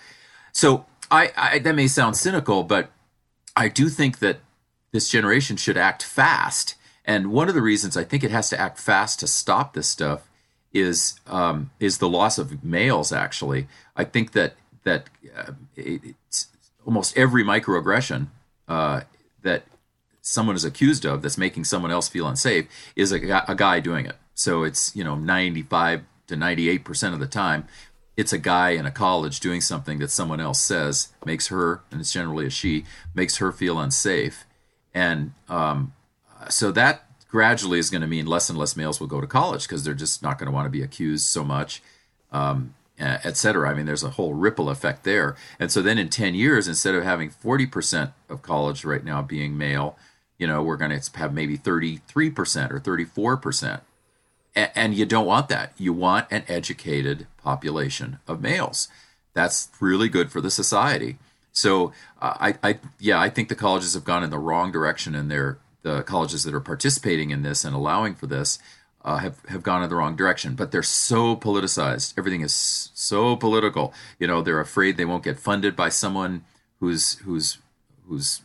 So 0.53 0.87
I, 1.11 1.33
I 1.37 1.59
that 1.61 1.75
may 1.75 1.87
sound 1.87 2.17
cynical, 2.17 2.63
but 2.63 2.91
I 3.57 3.69
do 3.69 3.89
think 3.89 4.19
that 4.21 4.39
this 4.93 5.09
generation 5.09 5.57
should 5.57 5.77
act 5.77 6.03
fast. 6.03 6.75
And 7.05 7.33
one 7.33 7.49
of 7.49 7.55
the 7.55 7.63
reasons 7.63 7.97
I 7.97 8.05
think 8.05 8.23
it 8.23 8.31
has 8.31 8.51
to 8.51 8.61
act 8.61 8.79
fast 8.79 9.21
to 9.21 9.27
stop 9.27 9.73
this 9.73 9.89
stuff 9.89 10.29
is 10.73 11.19
um, 11.27 11.71
is 11.81 11.99
the 11.99 12.09
loss 12.09 12.39
of 12.39 12.63
males. 12.63 13.13
Actually, 13.13 13.67
I 13.97 14.05
think 14.05 14.33
that 14.33 14.55
that 14.85 15.09
uh, 15.37 15.53
it's 15.77 16.49
almost 16.85 17.17
every 17.17 17.45
microaggression 17.45 18.29
uh, 18.69 19.03
that 19.43 19.65
someone 20.21 20.57
is 20.57 20.65
accused 20.65 21.05
of 21.07 21.23
that's 21.23 21.39
making 21.39 21.65
someone 21.65 21.91
else 21.91 22.09
feel 22.09 22.27
unsafe 22.27 22.67
is 22.95 23.13
a, 23.13 23.45
a 23.49 23.55
guy 23.55 23.81
doing 23.81 24.07
it. 24.07 24.17
So 24.35 24.63
it's 24.65 24.95
you 24.95 25.05
know 25.05 25.15
ninety 25.15 25.63
five 25.63 26.03
to 26.27 26.37
ninety 26.37 26.69
eight 26.69 26.85
percent 26.85 27.15
of 27.15 27.21
the 27.21 27.27
time 27.27 27.67
it's 28.19 28.33
a 28.33 28.39
guy 28.39 28.71
in 28.71 28.85
a 28.85 28.91
college 28.91 29.39
doing 29.39 29.61
something 29.61 30.01
that 30.01 30.11
someone 30.11 30.41
else 30.41 30.59
says 30.59 31.13
makes 31.25 31.47
her, 31.47 31.83
and 31.93 32.01
it's 32.01 32.13
generally 32.13 32.47
a 32.47 32.51
she, 32.51 32.85
makes 33.15 33.37
her 33.37 33.53
feel 33.53 33.79
unsafe. 33.79 34.45
And 34.93 35.35
um, 35.49 35.93
so 36.49 36.73
that 36.73 37.05
gradually 37.29 37.79
is 37.79 37.91
going 37.91 38.01
to 38.01 38.09
mean 38.09 38.27
less 38.27 38.51
and 38.51 38.59
less 38.59 38.77
males 38.77 38.99
will 38.99 39.07
go 39.07 39.21
to 39.21 39.27
college 39.29 39.69
because 39.69 39.85
they're 39.85 39.95
just 39.95 40.21
not 40.21 40.37
going 40.37 40.49
to 40.49 40.53
want 40.53 40.67
to 40.67 40.71
be 40.71 40.83
accused 40.83 41.27
so 41.27 41.45
much, 41.45 41.81
um, 42.33 42.75
et 42.99 43.37
cetera. 43.37 43.71
I 43.71 43.75
mean, 43.75 43.87
there's 43.87 44.03
a 44.03 44.11
whole 44.11 44.35
ripple 44.35 44.69
effect 44.69 45.05
there. 45.05 45.37
And 45.61 45.71
so 45.71 45.81
then 45.81 45.97
in 45.97 46.09
10 46.09 46.35
years, 46.35 46.67
instead 46.67 46.97
of 46.97 47.05
having 47.05 47.31
40% 47.31 48.15
of 48.29 48.43
college 48.43 48.85
right 48.85 49.05
now 49.05 49.23
being 49.23 49.57
male, 49.57 49.97
you 50.39 50.49
know, 50.49 50.61
we're 50.61 50.77
going 50.77 51.01
to 51.01 51.19
have 51.19 51.33
maybe 51.33 51.57
33% 51.57 52.01
or 52.73 52.81
34% 52.81 53.81
and 54.55 54.95
you 54.95 55.07
don't 55.07 55.27
want 55.27 55.49
that. 55.49 55.73
You 55.79 55.93
want 55.93 56.27
an 56.31 56.45
educated 56.49 57.27
population 57.43 58.19
of 58.27 58.41
males. 58.41 58.89
That's 59.35 59.69
really 59.81 60.09
good 60.09 60.33
for 60.33 60.41
the 60.41 60.51
society. 60.51 61.19
So 61.53 61.93
uh, 62.21 62.35
I, 62.41 62.55
I, 62.63 62.79
yeah, 62.99 63.21
I 63.21 63.31
think 63.31 63.49
the 63.49 63.55
colleges 63.55 63.95
have 63.95 64.05
gone 64.05 64.23
in 64.23 64.31
the 64.31 64.39
wrong 64.39 64.73
direction, 64.73 65.15
and 65.15 65.31
they're 65.31 65.59
the 65.83 66.03
colleges 66.03 66.45
that 66.45 66.55
are 66.55 66.61
participating 66.61 67.31
in 67.31 67.43
this 67.43 67.65
and 67.65 67.75
allowing 67.75 68.15
for 68.15 68.27
this 68.27 68.59
uh, 69.05 69.19
have 69.19 69.45
have 69.47 69.63
gone 69.63 69.83
in 69.83 69.89
the 69.89 69.97
wrong 69.97 70.17
direction. 70.17 70.55
But 70.55 70.71
they're 70.71 70.83
so 70.83 71.37
politicized. 71.37 72.15
Everything 72.19 72.43
is 72.43 72.91
so 72.95 73.37
political. 73.37 73.93
You 74.19 74.27
know, 74.27 74.43
they're 74.43 74.61
afraid 74.61 74.97
they 74.97 75.05
won't 75.05 75.25
get 75.25 75.39
funded 75.39 75.77
by 75.77 75.89
someone 75.89 76.45
who's 76.81 77.15
who's 77.21 77.59
who's 78.09 78.43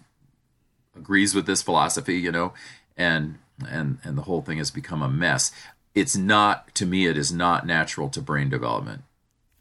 agrees 0.96 1.34
with 1.34 1.46
this 1.46 1.62
philosophy. 1.62 2.18
You 2.18 2.32
know, 2.32 2.54
and 2.96 3.40
and 3.68 4.00
and 4.04 4.18
the 4.18 4.24
whole 4.24 4.42
thing 4.42 4.58
has 4.58 4.72
become 4.72 5.02
a 5.02 5.10
mess 5.10 5.52
it's 5.96 6.16
not 6.16 6.74
to 6.76 6.86
me 6.86 7.06
it 7.06 7.18
is 7.18 7.32
not 7.32 7.66
natural 7.66 8.10
to 8.10 8.22
brain 8.22 8.50
development. 8.50 9.04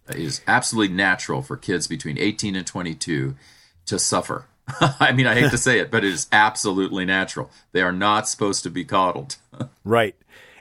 It 0.08 0.16
is 0.16 0.40
absolutely 0.46 0.94
natural 0.94 1.42
for 1.42 1.56
kids 1.56 1.86
between 1.86 2.18
18 2.18 2.56
and 2.56 2.66
22 2.66 3.36
to 3.86 3.98
suffer. 3.98 4.46
I 5.00 5.12
mean 5.12 5.26
i 5.26 5.34
hate 5.34 5.50
to 5.50 5.58
say 5.58 5.80
it 5.80 5.90
but 5.90 6.04
it 6.04 6.12
is 6.12 6.28
absolutely 6.32 7.04
natural. 7.04 7.50
They 7.72 7.82
are 7.82 7.92
not 7.92 8.28
supposed 8.28 8.62
to 8.64 8.70
be 8.70 8.84
coddled. 8.84 9.36
Right. 9.84 10.14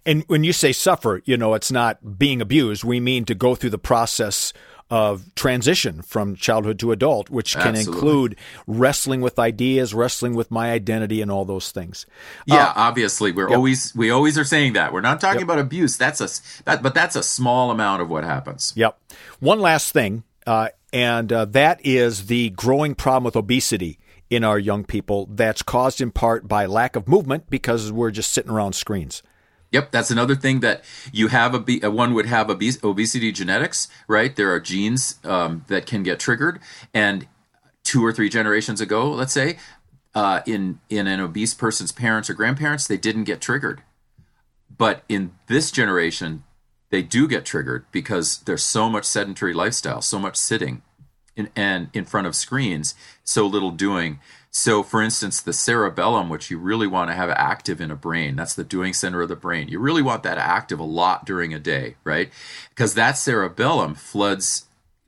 And 0.04 0.24
when 0.28 0.44
you 0.44 0.52
say 0.52 0.72
suffer 0.72 1.22
you 1.26 1.38
know 1.38 1.54
it's 1.54 1.72
not 1.72 2.18
being 2.18 2.42
abused. 2.42 2.84
We 2.84 3.00
mean 3.00 3.26
to 3.26 3.36
go 3.36 3.56
through 3.56 3.70
the 3.70 3.78
process 3.78 4.52
of 4.92 5.34
transition 5.36 6.02
from 6.02 6.36
childhood 6.36 6.78
to 6.78 6.92
adult, 6.92 7.30
which 7.30 7.56
can 7.56 7.76
Absolutely. 7.76 7.94
include 7.94 8.36
wrestling 8.68 9.22
with 9.22 9.40
ideas, 9.40 9.94
wrestling 9.94 10.36
with 10.36 10.52
my 10.52 10.72
identity, 10.72 11.22
and 11.22 11.32
all 11.32 11.46
those 11.46 11.72
things. 11.72 12.06
Yeah, 12.46 12.68
uh, 12.68 12.74
obviously, 12.76 13.32
we're 13.32 13.48
yep. 13.48 13.56
always 13.56 13.96
we 13.96 14.12
always 14.12 14.38
are 14.38 14.44
saying 14.44 14.74
that 14.74 14.92
we're 14.92 15.02
not 15.02 15.22
talking 15.22 15.40
yep. 15.40 15.46
about 15.46 15.60
abuse. 15.60 15.96
That's 15.98 16.20
a 16.20 16.64
that, 16.66 16.84
but 16.84 16.94
that's 16.94 17.16
a 17.16 17.24
small 17.24 17.72
amount 17.72 18.02
of 18.02 18.10
what 18.10 18.26
happens. 18.26 18.74
Yep. 18.76 19.00
One 19.40 19.62
last 19.62 19.94
thing, 19.94 20.24
uh, 20.46 20.70
and 20.92 21.32
uh, 21.32 21.46
that 21.46 21.80
is 21.86 22.28
the 22.28 22.50
growing 22.50 22.94
problem 22.94 23.24
with 23.24 23.38
obesity 23.38 23.98
in 24.30 24.44
our 24.44 24.60
young 24.60 24.84
people. 24.84 25.26
That's 25.32 25.62
caused 25.62 26.02
in 26.02 26.12
part 26.12 26.50
by 26.50 26.66
lack 26.66 26.98
of 26.98 27.08
movement 27.08 27.50
because 27.50 27.94
we're 27.94 28.12
just 28.12 28.34
sitting 28.34 28.52
around 28.52 28.74
screens. 28.74 29.24
Yep, 29.72 29.92
that's 29.92 30.12
another 30.12 30.36
thing 30.36 30.60
that 30.60 30.84
you 31.14 31.30
have 31.30 31.56
a 31.56 31.86
uh, 31.86 31.90
one 31.90 32.14
would 32.14 32.26
have 32.26 32.50
obes- 32.50 32.84
obesity 32.84 33.32
genetics, 33.32 33.88
right? 34.08 34.36
There 34.36 34.52
are 34.54 34.60
genes 34.60 35.20
um, 35.24 35.64
that 35.68 35.86
can 35.86 36.04
get 36.04 36.20
triggered, 36.20 36.60
and 36.94 37.28
two 37.84 38.06
or 38.06 38.12
three 38.12 38.30
generations 38.30 38.82
ago, 38.82 39.10
let's 39.10 39.34
say, 39.34 39.58
uh, 40.14 40.42
in 40.46 40.80
in 40.90 41.08
an 41.08 41.22
obese 41.22 41.54
person's 41.54 41.94
parents 41.94 42.30
or 42.30 42.34
grandparents, 42.34 42.86
they 42.86 42.98
didn't 42.98 43.24
get 43.24 43.40
triggered, 43.40 43.82
but 44.78 45.04
in 45.08 45.32
this 45.48 45.72
generation, 45.72 46.44
they 46.90 47.02
do 47.02 47.26
get 47.28 47.46
triggered 47.46 47.86
because 47.94 48.40
there's 48.40 48.64
so 48.64 48.90
much 48.90 49.06
sedentary 49.06 49.54
lifestyle, 49.54 50.02
so 50.02 50.20
much 50.20 50.36
sitting, 50.36 50.82
in, 51.38 51.50
and 51.56 51.90
in 51.94 52.04
front 52.04 52.28
of 52.28 52.36
screens, 52.36 52.94
so 53.24 53.48
little 53.48 53.72
doing 53.72 54.20
So, 54.54 54.84
for 54.84 55.02
instance, 55.02 55.42
the 55.42 55.54
cerebellum, 55.54 56.28
which 56.28 56.52
you 56.52 56.58
really 56.58 56.86
want 56.86 57.10
to 57.10 57.16
have 57.16 57.30
active 57.30 57.80
in 57.80 57.90
a 57.90 57.96
brain, 57.96 58.36
that's 58.36 58.54
the 58.54 58.66
doing 58.66 58.92
center 58.92 59.22
of 59.22 59.30
the 59.30 59.36
brain. 59.38 59.70
You 59.70 59.80
really 59.80 60.02
want 60.02 60.24
that 60.24 60.38
active 60.38 60.78
a 60.78 60.84
lot 60.84 61.26
during 61.26 61.54
a 61.54 61.60
day, 61.60 61.96
right? 62.04 62.30
Because 62.70 62.94
that 62.96 63.18
cerebellum 63.18 63.96
floods 63.96 64.66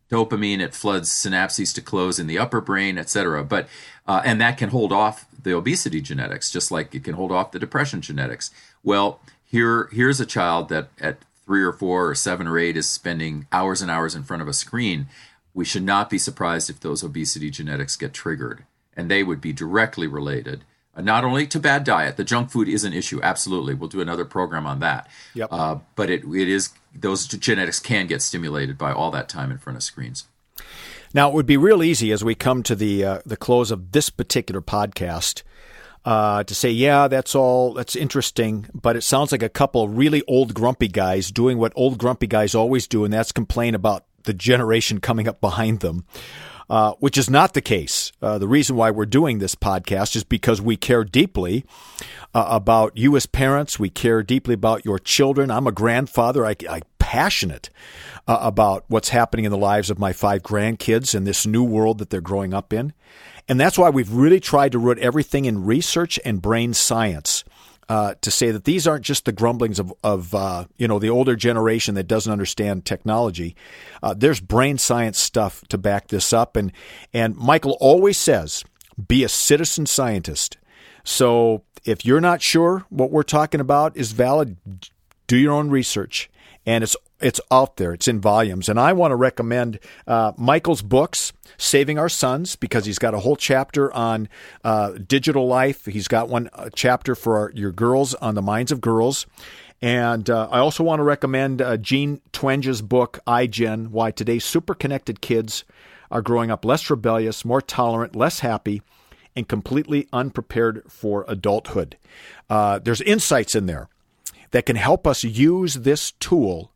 dopamine, 0.09 0.61
it 0.61 0.73
floods 0.73 1.09
synapses 1.09 1.73
to 1.75 1.81
close 1.81 2.19
in 2.19 2.27
the 2.27 2.39
upper 2.39 2.61
brain, 2.61 2.97
et 2.97 3.09
cetera. 3.09 3.43
But 3.43 3.67
uh, 4.07 4.21
and 4.23 4.39
that 4.39 4.57
can 4.57 4.69
hold 4.69 4.93
off 4.93 5.25
the 5.43 5.53
obesity 5.53 5.99
genetics, 5.99 6.49
just 6.49 6.71
like 6.71 6.95
it 6.95 7.03
can 7.03 7.15
hold 7.15 7.31
off 7.33 7.51
the 7.51 7.59
depression 7.59 7.99
genetics. 7.99 8.49
Well, 8.81 9.19
here 9.43 9.89
here's 9.91 10.21
a 10.21 10.25
child 10.25 10.69
that 10.69 10.87
at 11.01 11.17
three 11.45 11.63
or 11.63 11.73
four 11.73 12.07
or 12.07 12.15
seven 12.15 12.47
or 12.47 12.57
eight 12.57 12.77
is 12.77 12.87
spending 12.87 13.47
hours 13.51 13.81
and 13.81 13.91
hours 13.91 14.15
in 14.15 14.23
front 14.23 14.41
of 14.41 14.47
a 14.47 14.53
screen. 14.53 15.07
We 15.53 15.65
should 15.65 15.83
not 15.83 16.09
be 16.09 16.17
surprised 16.17 16.69
if 16.69 16.79
those 16.79 17.03
obesity 17.03 17.49
genetics 17.49 17.97
get 17.97 18.13
triggered 18.13 18.63
and 18.95 19.09
they 19.09 19.23
would 19.23 19.41
be 19.41 19.53
directly 19.53 20.07
related. 20.07 20.63
Uh, 20.95 21.01
not 21.01 21.23
only 21.23 21.47
to 21.47 21.59
bad 21.59 21.83
diet, 21.83 22.17
the 22.17 22.23
junk 22.23 22.51
food 22.51 22.67
is 22.67 22.83
an 22.83 22.93
issue. 22.93 23.19
Absolutely, 23.23 23.73
we'll 23.73 23.89
do 23.89 24.01
another 24.01 24.25
program 24.25 24.65
on 24.65 24.79
that. 24.79 25.09
Yep. 25.33 25.49
Uh, 25.51 25.75
but 25.95 26.09
it 26.09 26.23
it 26.23 26.47
is 26.47 26.71
those 26.93 27.27
genetics 27.27 27.79
can 27.79 28.07
get 28.07 28.21
stimulated 28.21 28.77
by 28.77 28.91
all 28.91 29.11
that 29.11 29.29
time 29.29 29.51
in 29.51 29.57
front 29.57 29.77
of 29.77 29.83
screens. 29.83 30.25
Now 31.13 31.29
it 31.29 31.33
would 31.33 31.45
be 31.45 31.57
real 31.57 31.83
easy 31.83 32.11
as 32.11 32.23
we 32.23 32.35
come 32.35 32.63
to 32.63 32.75
the 32.75 33.03
uh, 33.03 33.19
the 33.25 33.37
close 33.37 33.71
of 33.71 33.91
this 33.91 34.09
particular 34.09 34.61
podcast 34.61 35.43
uh, 36.05 36.43
to 36.43 36.53
say, 36.53 36.69
yeah, 36.69 37.07
that's 37.07 37.33
all 37.33 37.73
that's 37.73 37.95
interesting, 37.95 38.67
but 38.73 38.95
it 38.95 39.01
sounds 39.01 39.31
like 39.31 39.43
a 39.43 39.49
couple 39.49 39.87
really 39.87 40.21
old 40.27 40.53
grumpy 40.53 40.87
guys 40.87 41.31
doing 41.31 41.57
what 41.57 41.73
old 41.75 41.97
grumpy 41.97 42.27
guys 42.27 42.53
always 42.53 42.87
do, 42.87 43.03
and 43.03 43.13
that's 43.13 43.31
complain 43.31 43.73
about 43.73 44.05
the 44.23 44.33
generation 44.33 44.99
coming 44.99 45.27
up 45.27 45.41
behind 45.41 45.81
them 45.81 46.05
uh, 46.69 46.93
which 46.99 47.17
is 47.17 47.29
not 47.29 47.53
the 47.53 47.61
case. 47.61 48.02
Uh, 48.23 48.37
the 48.37 48.47
reason 48.47 48.75
why 48.75 48.89
we're 48.89 49.05
doing 49.05 49.39
this 49.39 49.53
podcast 49.53 50.15
is 50.15 50.23
because 50.23 50.61
we 50.61 50.77
care 50.77 51.03
deeply 51.03 51.65
uh, 52.33 52.45
about 52.49 52.95
you 52.95 53.15
as 53.15 53.25
parents. 53.25 53.77
We 53.77 53.89
care 53.89 54.23
deeply 54.23 54.53
about 54.53 54.85
your 54.85 54.97
children. 54.97 55.51
I'm 55.51 55.67
a 55.67 55.71
grandfather. 55.71 56.45
I, 56.45 56.55
I 56.69 56.81
passionate 56.99 57.69
uh, 58.27 58.37
about 58.41 58.85
what's 58.87 59.09
happening 59.09 59.45
in 59.45 59.51
the 59.51 59.57
lives 59.57 59.89
of 59.89 59.99
my 59.99 60.13
five 60.13 60.41
grandkids 60.41 61.13
in 61.13 61.25
this 61.25 61.45
new 61.45 61.63
world 61.63 61.97
that 61.97 62.09
they're 62.09 62.21
growing 62.21 62.53
up 62.53 62.71
in. 62.71 62.93
And 63.49 63.59
that's 63.59 63.77
why 63.77 63.89
we've 63.89 64.11
really 64.11 64.39
tried 64.39 64.71
to 64.71 64.79
root 64.79 64.97
everything 64.99 65.43
in 65.43 65.65
research 65.65 66.17
and 66.23 66.41
brain 66.41 66.73
science 66.73 67.43
uh, 67.89 68.15
to 68.21 68.31
say 68.31 68.51
that 68.51 68.63
these 68.63 68.87
aren't 68.87 69.05
just 69.05 69.25
the 69.25 69.31
grumblings 69.31 69.79
of, 69.79 69.93
of 70.03 70.33
uh, 70.33 70.65
you 70.77 70.87
know 70.87 70.99
the 70.99 71.09
older 71.09 71.35
generation 71.35 71.95
that 71.95 72.07
doesn't 72.07 72.31
understand 72.31 72.85
technology. 72.85 73.55
Uh, 74.01 74.13
there's 74.13 74.39
brain 74.39 74.77
science 74.77 75.19
stuff 75.19 75.63
to 75.69 75.77
back 75.77 76.07
this 76.07 76.33
up, 76.33 76.55
and 76.55 76.71
and 77.13 77.35
Michael 77.35 77.77
always 77.79 78.17
says, 78.17 78.63
be 79.07 79.23
a 79.23 79.29
citizen 79.29 79.85
scientist. 79.85 80.57
So 81.03 81.63
if 81.83 82.05
you're 82.05 82.21
not 82.21 82.41
sure 82.41 82.85
what 82.89 83.11
we're 83.11 83.23
talking 83.23 83.59
about 83.59 83.97
is 83.97 84.11
valid, 84.11 84.57
do 85.27 85.37
your 85.37 85.53
own 85.53 85.69
research, 85.69 86.29
and 86.65 86.83
it's 86.83 86.95
it's 87.23 87.41
out 87.49 87.77
there. 87.77 87.93
It's 87.93 88.07
in 88.07 88.19
volumes, 88.19 88.69
and 88.69 88.79
I 88.79 88.93
want 88.93 89.11
to 89.11 89.15
recommend 89.15 89.79
uh, 90.05 90.33
Michael's 90.37 90.81
books, 90.81 91.33
"Saving 91.57 91.97
Our 91.97 92.09
Sons," 92.09 92.55
because 92.55 92.85
he's 92.85 92.99
got 92.99 93.13
a 93.13 93.19
whole 93.19 93.35
chapter 93.35 93.93
on 93.93 94.29
uh, 94.63 94.91
digital 95.07 95.47
life. 95.47 95.85
He's 95.85 96.07
got 96.07 96.29
one 96.29 96.49
chapter 96.75 97.15
for 97.15 97.37
our, 97.37 97.51
your 97.55 97.71
girls 97.71 98.13
on 98.15 98.35
the 98.35 98.41
minds 98.41 98.71
of 98.71 98.81
girls. 98.81 99.25
And 99.81 100.29
uh, 100.29 100.47
I 100.49 100.59
also 100.59 100.81
want 100.81 100.99
to 100.99 101.03
recommend 101.03 101.61
uh, 101.61 101.75
Jean 101.75 102.21
Twenge's 102.31 102.81
book, 102.81 103.19
iGen 103.27 103.89
Why 103.89 104.11
Today's 104.11 104.45
Super 104.45 104.73
Connected 104.73 105.19
Kids 105.19 105.65
Are 106.09 106.21
Growing 106.21 106.51
Up 106.51 106.63
Less 106.63 106.89
Rebellious, 106.89 107.43
More 107.43 107.61
Tolerant, 107.61 108.15
Less 108.15 108.39
Happy, 108.39 108.81
and 109.35 109.45
Completely 109.45 110.07
Unprepared 110.13 110.83
for 110.87 111.25
Adulthood. 111.27 111.97
Uh, 112.49 112.79
there's 112.79 113.01
insights 113.01 113.55
in 113.55 113.65
there 113.65 113.89
that 114.51 114.65
can 114.65 114.77
help 114.77 115.05
us 115.05 115.25
use 115.25 115.73
this 115.73 116.11
tool 116.13 116.71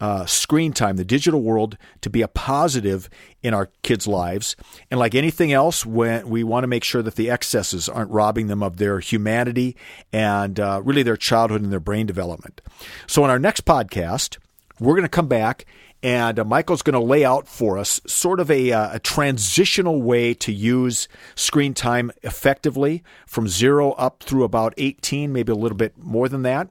uh, 0.00 0.26
screen 0.26 0.72
time, 0.72 0.96
the 0.96 1.04
digital 1.04 1.42
world, 1.42 1.76
to 2.00 2.10
be 2.10 2.22
a 2.22 2.28
positive 2.28 3.08
in 3.42 3.54
our 3.54 3.70
kids' 3.82 4.06
lives. 4.06 4.56
And 4.90 4.98
like 4.98 5.14
anything 5.14 5.52
else, 5.52 5.84
when 5.84 6.28
we 6.28 6.42
want 6.42 6.64
to 6.64 6.68
make 6.68 6.84
sure 6.84 7.02
that 7.02 7.16
the 7.16 7.30
excesses 7.30 7.88
aren't 7.88 8.10
robbing 8.10 8.46
them 8.46 8.62
of 8.62 8.78
their 8.78 9.00
humanity 9.00 9.76
and 10.12 10.58
uh, 10.58 10.80
really 10.84 11.02
their 11.02 11.16
childhood 11.16 11.62
and 11.62 11.72
their 11.72 11.80
brain 11.80 12.06
development. 12.06 12.60
So, 13.06 13.24
in 13.24 13.30
our 13.30 13.38
next 13.38 13.64
podcast, 13.64 14.38
we're 14.78 14.94
going 14.94 15.02
to 15.02 15.08
come 15.08 15.28
back 15.28 15.66
and 16.02 16.38
uh, 16.38 16.44
Michael's 16.44 16.82
going 16.82 16.94
to 16.94 17.00
lay 17.00 17.24
out 17.24 17.46
for 17.46 17.78
us 17.78 18.00
sort 18.06 18.40
of 18.40 18.50
a, 18.50 18.72
uh, 18.72 18.96
a, 18.96 18.98
transitional 18.98 20.00
way 20.00 20.32
to 20.34 20.52
use 20.52 21.08
screen 21.34 21.74
time 21.74 22.10
effectively 22.22 23.02
from 23.26 23.48
zero 23.48 23.92
up 23.92 24.22
through 24.22 24.44
about 24.44 24.72
18, 24.78 25.32
maybe 25.32 25.52
a 25.52 25.56
little 25.56 25.76
bit 25.76 25.98
more 25.98 26.28
than 26.28 26.42
that. 26.42 26.68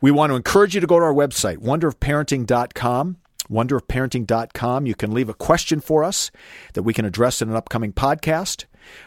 We 0.00 0.10
want 0.10 0.30
to 0.30 0.36
encourage 0.36 0.74
you 0.74 0.80
to 0.80 0.86
go 0.86 0.98
to 0.98 1.04
our 1.04 1.14
website, 1.14 1.58
wonderofparenting.com. 1.58 3.18
Wonderofparenting.com. 3.50 4.86
You 4.86 4.94
can 4.94 5.12
leave 5.12 5.28
a 5.28 5.34
question 5.34 5.80
for 5.80 6.02
us 6.02 6.30
that 6.72 6.82
we 6.82 6.94
can 6.94 7.04
address 7.04 7.42
in 7.42 7.50
an 7.50 7.56
upcoming 7.56 7.92
podcast. 7.92 8.64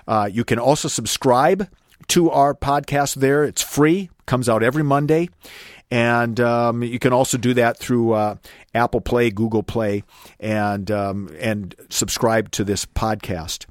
Uh, 0.07 0.29
you 0.31 0.43
can 0.43 0.59
also 0.59 0.87
subscribe 0.87 1.67
to 2.09 2.29
our 2.29 2.53
podcast 2.53 3.15
there. 3.15 3.43
It's 3.43 3.63
free, 3.63 4.11
comes 4.27 4.47
out 4.47 4.61
every 4.61 4.83
Monday. 4.83 5.29
And 5.89 6.39
um, 6.39 6.83
you 6.83 6.99
can 6.99 7.13
also 7.13 7.37
do 7.37 7.53
that 7.55 7.77
through 7.77 8.13
uh, 8.13 8.35
Apple 8.75 9.01
Play, 9.01 9.29
Google 9.29 9.63
Play, 9.63 10.03
and 10.39 10.91
um, 10.91 11.29
and 11.39 11.73
subscribe 11.89 12.51
to 12.51 12.65
this 12.65 12.85
podcast. 12.85 13.65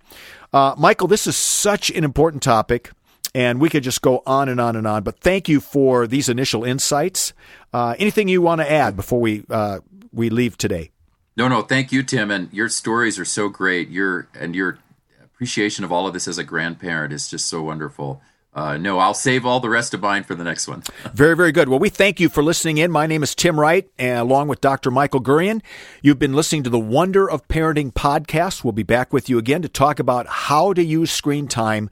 Uh, 0.52 0.74
Michael, 0.78 1.08
this 1.08 1.26
is 1.26 1.36
such 1.36 1.90
an 1.90 2.04
important 2.04 2.42
topic, 2.42 2.90
and 3.36 3.60
we 3.60 3.68
could 3.68 3.82
just 3.82 4.00
go 4.00 4.22
on 4.26 4.48
and 4.48 4.58
on 4.58 4.76
and 4.76 4.86
on. 4.86 5.02
But 5.02 5.20
thank 5.20 5.46
you 5.46 5.60
for 5.60 6.06
these 6.06 6.30
initial 6.30 6.64
insights. 6.64 7.34
Uh, 7.70 7.94
anything 7.98 8.28
you 8.28 8.40
want 8.40 8.62
to 8.62 8.72
add 8.72 8.96
before 8.96 9.20
we 9.20 9.44
uh, 9.50 9.80
we 10.10 10.30
leave 10.30 10.56
today? 10.56 10.90
No, 11.36 11.46
no. 11.46 11.60
Thank 11.60 11.92
you, 11.92 12.02
Tim. 12.02 12.30
And 12.30 12.50
your 12.50 12.70
stories 12.70 13.18
are 13.18 13.26
so 13.26 13.50
great. 13.50 13.90
Your 13.90 14.26
and 14.34 14.56
your 14.56 14.78
appreciation 15.22 15.84
of 15.84 15.92
all 15.92 16.06
of 16.06 16.14
this 16.14 16.26
as 16.26 16.38
a 16.38 16.44
grandparent 16.44 17.12
is 17.12 17.28
just 17.28 17.46
so 17.46 17.62
wonderful 17.62 18.22
uh, 18.56 18.78
no, 18.78 18.98
I'll 18.98 19.12
save 19.12 19.44
all 19.44 19.60
the 19.60 19.68
rest 19.68 19.92
of 19.92 20.00
mine 20.00 20.24
for 20.24 20.34
the 20.34 20.42
next 20.42 20.66
one. 20.66 20.82
very, 21.12 21.36
very 21.36 21.52
good. 21.52 21.68
Well, 21.68 21.78
we 21.78 21.90
thank 21.90 22.18
you 22.18 22.30
for 22.30 22.42
listening 22.42 22.78
in. 22.78 22.90
My 22.90 23.06
name 23.06 23.22
is 23.22 23.34
Tim 23.34 23.60
Wright, 23.60 23.86
and 23.98 24.18
along 24.18 24.48
with 24.48 24.62
Dr. 24.62 24.90
Michael 24.90 25.20
Gurian. 25.20 25.60
You've 26.00 26.18
been 26.18 26.32
listening 26.32 26.62
to 26.62 26.70
the 26.70 26.78
Wonder 26.78 27.30
of 27.30 27.46
Parenting 27.48 27.92
podcast. 27.92 28.64
We'll 28.64 28.72
be 28.72 28.82
back 28.82 29.12
with 29.12 29.28
you 29.28 29.36
again 29.36 29.60
to 29.60 29.68
talk 29.68 29.98
about 29.98 30.26
how 30.26 30.72
to 30.72 30.82
use 30.82 31.10
screen 31.10 31.48
time 31.48 31.90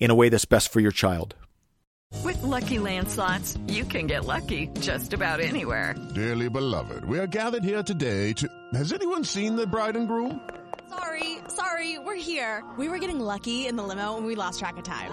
in 0.00 0.10
a 0.10 0.14
way 0.14 0.30
that's 0.30 0.46
best 0.46 0.72
for 0.72 0.80
your 0.80 0.90
child. 0.90 1.34
With 2.24 2.42
lucky 2.42 2.78
landslots, 2.78 3.58
you 3.70 3.84
can 3.84 4.06
get 4.06 4.24
lucky 4.24 4.68
just 4.80 5.12
about 5.12 5.40
anywhere. 5.40 5.94
Dearly 6.14 6.48
beloved, 6.48 7.04
we 7.04 7.18
are 7.18 7.26
gathered 7.26 7.62
here 7.62 7.82
today 7.82 8.32
to. 8.34 8.48
Has 8.72 8.92
anyone 8.94 9.22
seen 9.22 9.54
the 9.54 9.66
bride 9.66 9.96
and 9.96 10.08
groom? 10.08 10.40
Sorry, 10.88 11.38
sorry, 11.48 11.98
we're 11.98 12.14
here. 12.14 12.64
We 12.78 12.88
were 12.88 12.98
getting 12.98 13.20
lucky 13.20 13.66
in 13.66 13.76
the 13.76 13.82
limo 13.82 14.16
and 14.16 14.24
we 14.24 14.34
lost 14.34 14.60
track 14.60 14.78
of 14.78 14.84
time. 14.84 15.12